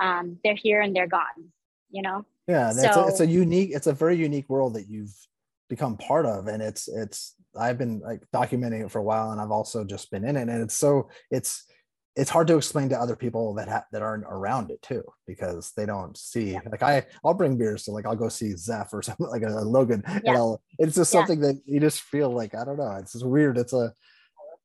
[0.00, 1.52] Um, they're here and they're gone,
[1.90, 2.24] you know?
[2.48, 5.14] Yeah, so, it's, a, it's a unique, it's a very unique world that you've
[5.68, 6.48] become part of.
[6.48, 10.10] And it's, it's, I've been like documenting it for a while and I've also just
[10.10, 10.48] been in it.
[10.48, 11.64] And it's so, it's,
[12.16, 15.72] it's hard to explain to other people that ha- that aren't around it too because
[15.76, 16.60] they don't see yeah.
[16.70, 19.48] like I I'll bring beers so like I'll go see Zeph or something like a,
[19.48, 20.20] a Logan yeah.
[20.24, 21.48] and I'll, it's just something yeah.
[21.48, 23.92] that you just feel like I don't know it's just weird it's a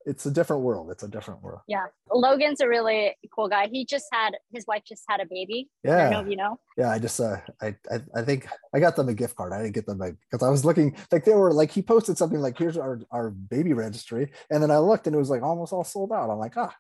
[0.06, 3.86] it's a different world it's a different world yeah Logan's a really cool guy he
[3.86, 7.00] just had his wife just had a baby yeah I know you know yeah I
[7.00, 9.86] just uh I I, I think I got them a gift card I didn't get
[9.86, 13.02] them because I was looking like they were like he posted something like here's our
[13.12, 16.30] our baby registry and then I looked and it was like almost all sold out
[16.30, 16.74] I'm like ah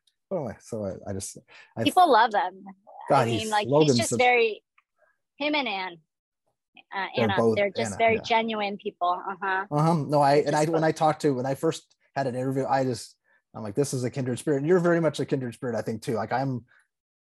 [0.59, 1.37] so I, I just
[1.77, 2.63] I, people love them.
[3.09, 4.61] God, I mean, like Logan's he's just very
[5.37, 5.97] him and Anne.
[6.95, 7.55] Uh, Anna, they're, both.
[7.55, 8.21] they're just Anna, very yeah.
[8.21, 9.21] genuine people.
[9.27, 9.65] Uh huh.
[9.71, 9.93] Uh huh.
[10.07, 12.83] No, I and I when I talked to when I first had an interview, I
[12.83, 13.15] just
[13.55, 14.57] I'm like, this is a kindred spirit.
[14.57, 16.13] And you're very much a kindred spirit, I think too.
[16.13, 16.65] Like I'm.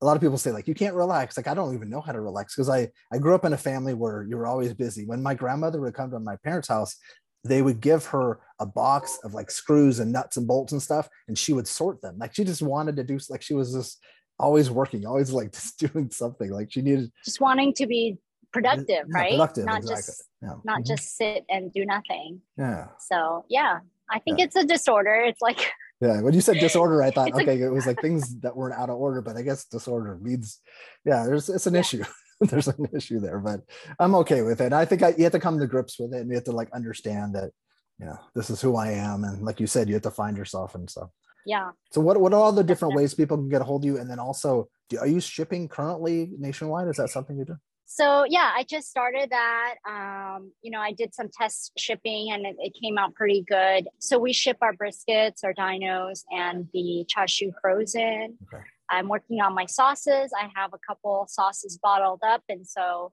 [0.01, 1.36] A lot of people say like you can't relax.
[1.36, 3.57] Like I don't even know how to relax because I I grew up in a
[3.57, 5.07] family where you were always busy.
[5.07, 6.97] When my grandmother would come to my parents' house,
[7.45, 11.09] they would give her a box of like screws and nuts and bolts and stuff
[11.28, 13.99] and she would sort them like she just wanted to do like she was just
[14.38, 18.16] always working always like just doing something like she needed just wanting to be
[18.53, 20.03] productive yeah, right productive, not exactly.
[20.03, 20.55] just yeah.
[20.64, 20.95] not mm-hmm.
[20.95, 23.78] just sit and do nothing yeah so yeah
[24.11, 24.45] i think yeah.
[24.45, 25.59] it's a disorder it's like
[26.01, 28.90] yeah when you said disorder i thought okay it was like things that weren't out
[28.90, 30.61] of order but i guess disorder means
[31.05, 32.05] yeah there's it's an issue
[32.51, 33.61] there's an issue there, but
[33.99, 34.72] I'm okay with it.
[34.72, 36.53] I think I, you have to come to grips with it and you have to
[36.53, 37.51] like understand that,
[37.99, 39.24] you know, this is who I am.
[39.24, 41.11] And like you said, you have to find yourself and stuff.
[41.45, 41.70] Yeah.
[41.90, 43.99] So what, what are all the different ways people can get a hold of you?
[43.99, 46.88] And then also, do, are you shipping currently nationwide?
[46.88, 47.57] Is that something you do?
[47.86, 49.74] So yeah, I just started that.
[49.86, 53.86] Um, you know, I did some test shipping and it, it, came out pretty good.
[53.99, 58.38] So we ship our briskets, our dinos, and the chashu frozen.
[58.45, 58.64] Okay.
[58.90, 60.32] I'm working on my sauces.
[60.38, 62.42] I have a couple sauces bottled up.
[62.48, 63.12] And so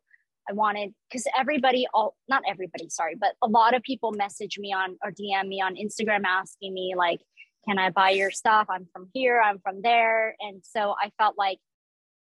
[0.50, 4.74] I wanted, because everybody, all not everybody, sorry, but a lot of people message me
[4.74, 7.20] on or DM me on Instagram asking me, like,
[7.68, 8.68] can I buy your stuff?
[8.70, 10.36] I'm from here, I'm from there.
[10.40, 11.60] And so I felt like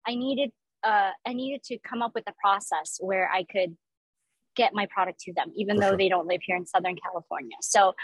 [0.06, 0.50] I needed,
[0.82, 3.76] uh, I needed to come up with a process where I could
[4.56, 5.98] get my product to them, even For though sure.
[5.98, 7.56] they don't live here in Southern California.
[7.60, 7.94] So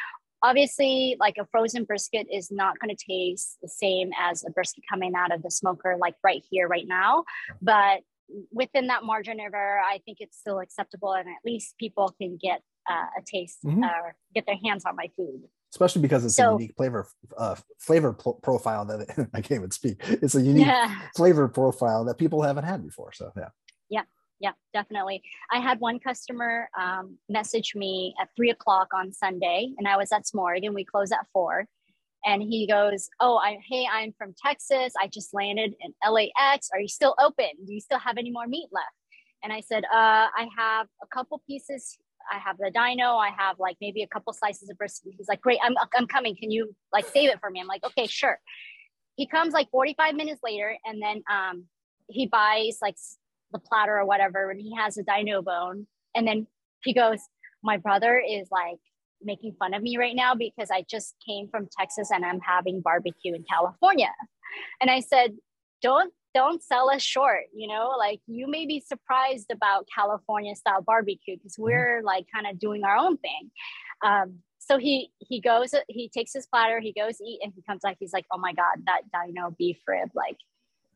[0.43, 4.85] obviously like a frozen brisket is not going to taste the same as a brisket
[4.91, 7.25] coming out of the smoker like right here right now
[7.61, 8.01] but
[8.53, 12.39] within that margin of error i think it's still acceptable and at least people can
[12.41, 13.85] get uh, a taste mm-hmm.
[13.85, 17.57] or get their hands on my food especially because it's so, a unique flavor uh,
[17.79, 20.01] flavor profile that I can't even speak.
[20.09, 21.01] It's a unique yeah.
[21.15, 23.13] flavor profile that people haven't had before.
[23.13, 23.49] So yeah.
[23.89, 24.03] Yeah,
[24.41, 25.23] yeah, definitely.
[25.53, 30.11] I had one customer um, message me at three o'clock on Sunday, and I was
[30.13, 31.67] at Smorg, and We close at four,
[32.25, 34.95] and he goes, "Oh, I hey, I'm from Texas.
[34.99, 36.71] I just landed in LAX.
[36.73, 37.51] Are you still open?
[37.67, 38.87] Do you still have any more meat left?"
[39.45, 41.99] And I said, uh, "I have a couple pieces.
[42.33, 43.17] I have the dino.
[43.17, 46.35] I have like maybe a couple slices of brisket." He's like, "Great, I'm I'm coming.
[46.35, 48.39] Can you like save it for me?" I'm like, "Okay, sure."
[49.17, 51.65] He comes like 45 minutes later, and then um,
[52.09, 52.97] he buys like
[53.53, 55.87] the platter or whatever, and he has a dino bone.
[56.15, 56.47] And then
[56.83, 57.21] he goes,
[57.63, 58.79] My brother is like
[59.23, 62.81] making fun of me right now because I just came from Texas and I'm having
[62.81, 64.13] barbecue in California.
[64.81, 65.37] And I said,
[65.83, 70.83] Don't don't sell us short, you know, like you may be surprised about California style
[70.83, 71.65] barbecue because mm-hmm.
[71.65, 73.51] we're like kind of doing our own thing.
[74.05, 77.81] Um, so he he goes he takes his platter he goes eat and he comes
[77.83, 80.37] back he's like oh my god that dino beef rib like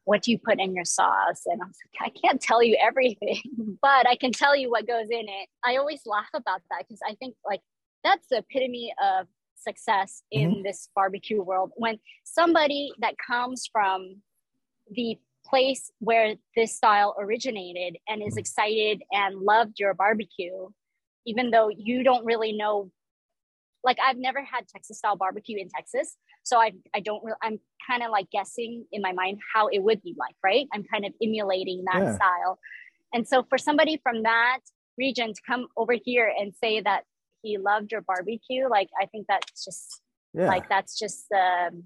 [0.04, 2.76] what do you put in your sauce and i was like i can't tell you
[2.80, 3.40] everything
[3.82, 7.00] but i can tell you what goes in it i always laugh about that because
[7.08, 7.60] i think like
[8.02, 9.26] that's the epitome of
[9.56, 10.62] success in mm-hmm.
[10.62, 14.16] this barbecue world when somebody that comes from
[14.90, 18.38] the place where this style originated and is mm-hmm.
[18.38, 20.68] excited and loved your barbecue
[21.26, 22.90] even though you don't really know
[23.84, 26.16] like I've never had Texas style barbecue in Texas.
[26.42, 29.80] So I I don't really I'm kind of like guessing in my mind how it
[29.80, 30.66] would be like, right?
[30.72, 32.14] I'm kind of emulating that yeah.
[32.16, 32.58] style.
[33.12, 34.60] And so for somebody from that
[34.98, 37.04] region to come over here and say that
[37.42, 40.00] he loved your barbecue, like I think that's just
[40.32, 40.48] yeah.
[40.48, 41.84] like that's just the um,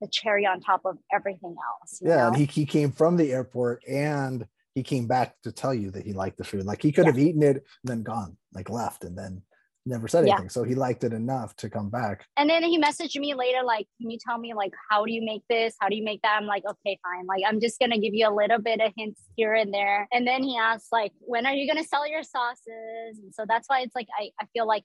[0.00, 1.98] the cherry on top of everything else.
[2.00, 2.26] Yeah, know?
[2.28, 6.04] and he he came from the airport and he came back to tell you that
[6.04, 6.64] he liked the food.
[6.64, 7.12] Like he could yeah.
[7.12, 9.42] have eaten it and then gone, like left, and then
[9.84, 10.44] never said anything.
[10.44, 10.48] Yeah.
[10.48, 12.26] So he liked it enough to come back.
[12.36, 15.24] And then he messaged me later, like, can you tell me like how do you
[15.24, 15.74] make this?
[15.80, 16.36] How do you make that?
[16.40, 17.26] I'm like, okay, fine.
[17.26, 20.08] Like I'm just gonna give you a little bit of hints here and there.
[20.12, 23.18] And then he asked, like, when are you gonna sell your sauces?
[23.22, 24.84] And so that's why it's like I, I feel like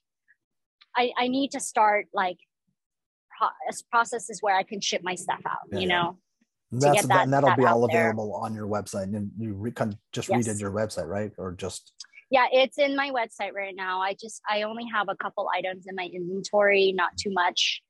[0.95, 2.37] I, I need to start like
[3.37, 3.49] pro-
[3.91, 5.79] processes where I can ship my stuff out, yeah.
[5.79, 6.17] you know.
[6.71, 8.43] And that's that, and that'll that be all available there.
[8.43, 9.15] on your website.
[9.15, 9.71] And you re-
[10.11, 10.47] just yes.
[10.47, 11.31] redid your website, right?
[11.37, 11.93] Or just
[12.29, 14.01] yeah it's in my website right now.
[14.01, 17.81] I just i only have a couple items in my inventory not too much.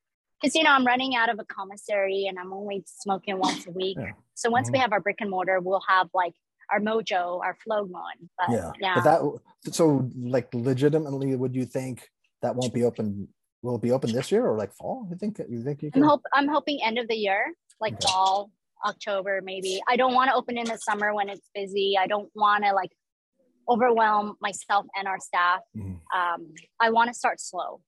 [0.42, 3.72] Because you know i'm running out of a commissary and i'm only smoking once a
[3.72, 3.98] week.
[4.00, 4.12] Yeah.
[4.36, 4.74] so once mm-hmm.
[4.74, 6.34] we have our brick and mortar we'll have like
[6.72, 8.96] our mojo our flow one but yeah, yeah.
[8.96, 12.08] but that so like legitimately would you think
[12.42, 13.28] that won't be open
[13.62, 15.08] will it be open this year or like fall?
[15.10, 16.04] You think you think you can?
[16.04, 18.08] I'm, hope, I'm hoping end of the year like okay.
[18.08, 18.52] fall
[18.86, 19.82] october maybe.
[19.88, 21.98] I don't want to open in the summer when it's busy.
[22.00, 22.92] I don't want to like
[23.70, 25.60] overwhelm myself and our staff.
[25.76, 26.00] Mm.
[26.16, 27.82] Um, I want to start slow.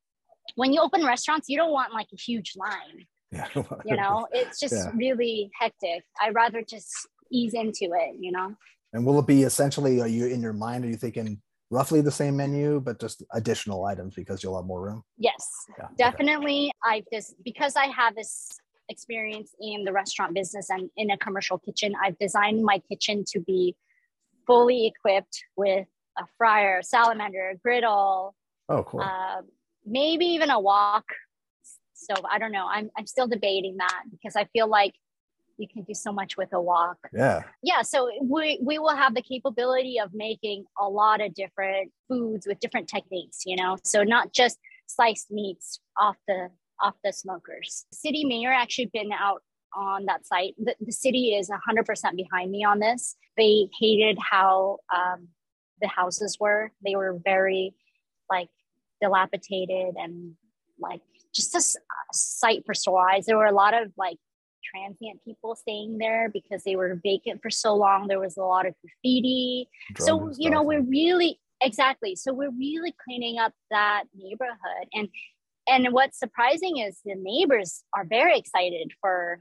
[0.56, 3.06] When you open restaurants, you don't want like a huge line.
[3.32, 3.48] Yeah.
[3.86, 4.92] you know, it's just yeah.
[4.96, 6.04] really hectic.
[6.22, 6.92] I'd rather just
[7.32, 8.56] ease into it, you know.
[8.94, 12.12] And will it be essentially, are you in your mind, are you thinking roughly the
[12.12, 15.04] same menu, but just additional items because you'll have more room?
[15.18, 15.88] Yes, yeah.
[15.98, 16.72] definitely.
[16.88, 16.98] Okay.
[16.98, 18.50] I just, because I have this
[18.90, 23.40] experience in the restaurant business and in a commercial kitchen, I've designed my kitchen to
[23.40, 23.76] be
[24.50, 25.88] fully equipped with
[26.18, 28.36] a fryer, salamander, griddle.
[28.68, 29.02] Oh, cool.
[29.02, 29.44] Uh,
[29.86, 31.06] maybe even a wok
[31.94, 32.26] stove.
[32.30, 32.68] I don't know.
[32.68, 34.96] I'm, I'm still debating that because I feel like
[35.58, 36.98] you can do so much with a wok.
[37.14, 37.44] Yeah.
[37.62, 37.84] Yeah.
[37.84, 42.60] So we, we will have the capability of making a lot of different foods with
[42.60, 43.78] different techniques, you know?
[43.84, 46.50] So not just sliced meats off the
[46.82, 47.86] off the smokers.
[47.92, 49.44] City mayor actually been out
[49.76, 50.56] on that site.
[50.58, 53.16] The, the city is 100% behind me on this.
[53.38, 55.30] They hated how um,
[55.82, 56.72] the houses were.
[56.86, 57.74] They were very
[58.30, 58.50] like
[59.02, 60.34] dilapidated and
[60.80, 61.02] like
[61.34, 61.62] just a,
[62.14, 63.26] sight for sore eyes.
[63.26, 64.18] There were a lot of like
[64.64, 68.08] transient people staying there because they were vacant for so long.
[68.08, 69.70] There was a lot of graffiti.
[69.94, 72.16] Drug so, you know, we're really, exactly.
[72.16, 74.88] So we're really cleaning up that neighborhood.
[74.94, 75.10] And
[75.68, 79.40] and what's surprising is the neighbors are very excited for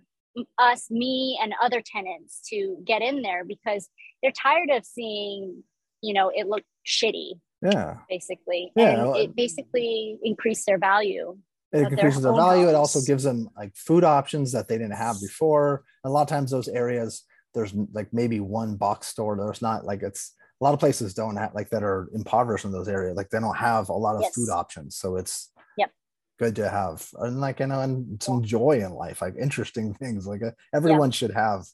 [0.58, 3.88] us, me, and other tenants to get in there because
[4.22, 5.62] they're tired of seeing,
[6.02, 7.32] you know, it look shitty.
[7.62, 7.96] Yeah.
[8.08, 8.72] Basically.
[8.76, 9.06] Yeah.
[9.06, 11.36] And it basically increased their value.
[11.72, 12.62] It increases their, their value.
[12.66, 12.70] House.
[12.70, 15.84] It also gives them like food options that they didn't have before.
[16.04, 17.24] A lot of times those areas,
[17.54, 19.36] there's like maybe one box store.
[19.36, 22.72] There's not like it's a lot of places don't have like that are impoverished in
[22.72, 23.16] those areas.
[23.16, 24.34] Like they don't have a lot of yes.
[24.34, 24.96] food options.
[24.96, 25.50] So it's
[26.38, 30.26] good to have and like you know and some joy in life like interesting things
[30.26, 31.14] like uh, everyone yeah.
[31.14, 31.66] should have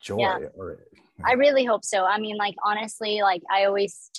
[0.00, 0.38] joy yeah.
[0.54, 0.78] or
[1.24, 2.04] i really hope so.
[2.04, 4.10] I mean like honestly like i always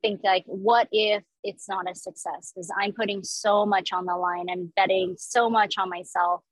[0.00, 2.52] think like what if it's not a success?
[2.54, 6.42] Because i'm putting so much on the line i'm betting so much on myself.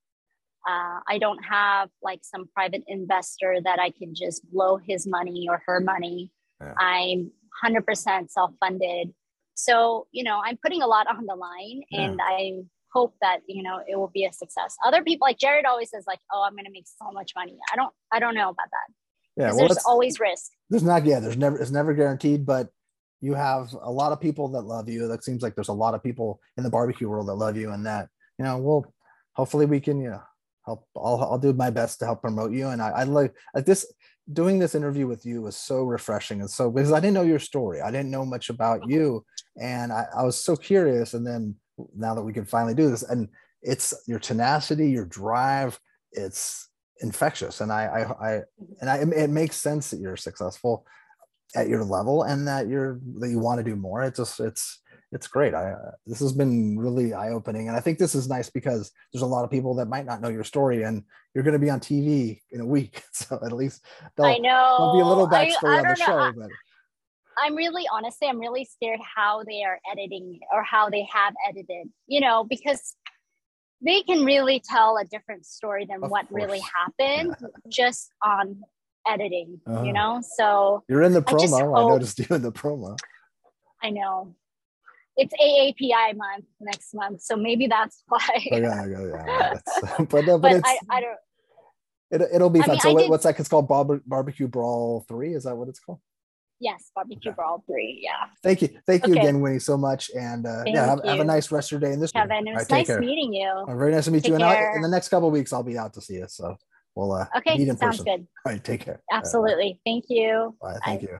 [0.69, 5.47] Uh, i don't have like some private investor that i can just blow his money
[5.49, 6.31] or her money.
[6.61, 6.75] Yeah.
[6.79, 7.31] i'm
[7.65, 9.15] 100% self-funded
[9.57, 12.61] so, you know, I'm putting a lot on the line and I
[12.93, 14.77] hope that, you know, it will be a success.
[14.85, 17.59] Other people like Jared always says like, oh, I'm going to make so much money.
[17.73, 19.43] I don't, I don't know about that.
[19.43, 19.53] Yeah.
[19.53, 20.51] Well, there's always risk.
[20.69, 22.69] There's not, yeah, there's never, it's never guaranteed, but
[23.23, 25.09] you have a lot of people that love you.
[25.09, 27.73] That seems like there's a lot of people in the barbecue world that love you
[27.73, 28.09] and that,
[28.39, 28.95] you know, well,
[29.33, 30.23] hopefully we can, you know,
[30.67, 30.87] help.
[30.97, 32.69] I'll, I'll do my best to help promote you.
[32.69, 33.91] And I, I like, like this,
[34.33, 37.39] doing this interview with you was so refreshing and so because I didn't know your
[37.39, 37.81] story.
[37.81, 39.25] I didn't know much about you.
[39.61, 41.15] And I, I was so curious.
[41.15, 41.55] And then
[41.97, 43.29] now that we can finally do this, and
[43.63, 45.79] it's your tenacity, your drive,
[46.13, 46.69] it's
[47.01, 47.61] infectious.
[47.61, 48.41] And I I, I
[48.81, 50.87] and I it makes sense that you're successful
[51.55, 54.03] at your level and that you're that you want to do more.
[54.03, 54.81] It just it's
[55.13, 55.55] it's great.
[55.55, 58.91] I uh, this has been really eye opening, and I think this is nice because
[59.13, 61.05] there's a lot of people that might not know your story, and
[61.35, 63.85] you're going to be on TV in a week, so at least
[64.19, 66.07] I know there'll be a little backstory I, I on the know.
[66.07, 66.33] show.
[66.37, 66.51] But
[67.39, 71.89] I'm really honestly, I'm really scared how they are editing or how they have edited,
[72.07, 72.95] you know, because
[73.83, 76.43] they can really tell a different story than of what course.
[76.43, 77.49] really happened yeah.
[77.69, 78.63] just on
[79.07, 79.93] editing, uh, you uh-huh.
[79.93, 80.23] know?
[80.37, 81.77] So you're in the promo.
[81.77, 82.97] I, I noticed you in the promo.
[83.83, 84.35] I know.
[85.17, 88.21] It's AAPI month next month, so maybe that's why.
[88.53, 89.55] Oh, yeah, yeah, yeah.
[90.11, 91.19] but no, but, but I, I don't.
[92.09, 92.71] It, it'll be fun.
[92.71, 93.39] Mean, so what, did, what's that?
[93.41, 95.35] It's called Bar- Barbecue Brawl Three.
[95.35, 96.01] Is that what it's called?
[96.61, 97.43] Yes, Barbecue okay.
[97.43, 98.01] all Three.
[98.03, 98.13] Yeah.
[98.43, 99.21] Thank you, thank you okay.
[99.21, 101.95] again, Winnie, so much, and uh, yeah, have, have, a nice rest of your day
[101.95, 102.13] in this.
[102.13, 103.65] Kevin, it was right, nice meeting you.
[103.69, 104.39] Very nice to meet take you.
[104.39, 104.69] Care.
[104.69, 106.27] And in the next couple weeks, I'll be out to see you.
[106.29, 106.57] So
[106.95, 108.05] we'll uh, okay, meet in sounds person.
[108.05, 108.27] good.
[108.47, 109.03] All right, take care.
[109.13, 109.65] Absolutely.
[109.65, 110.57] Right, thank you.
[110.61, 110.79] Bye.
[110.85, 111.09] Thank Bye.
[111.09, 111.09] you.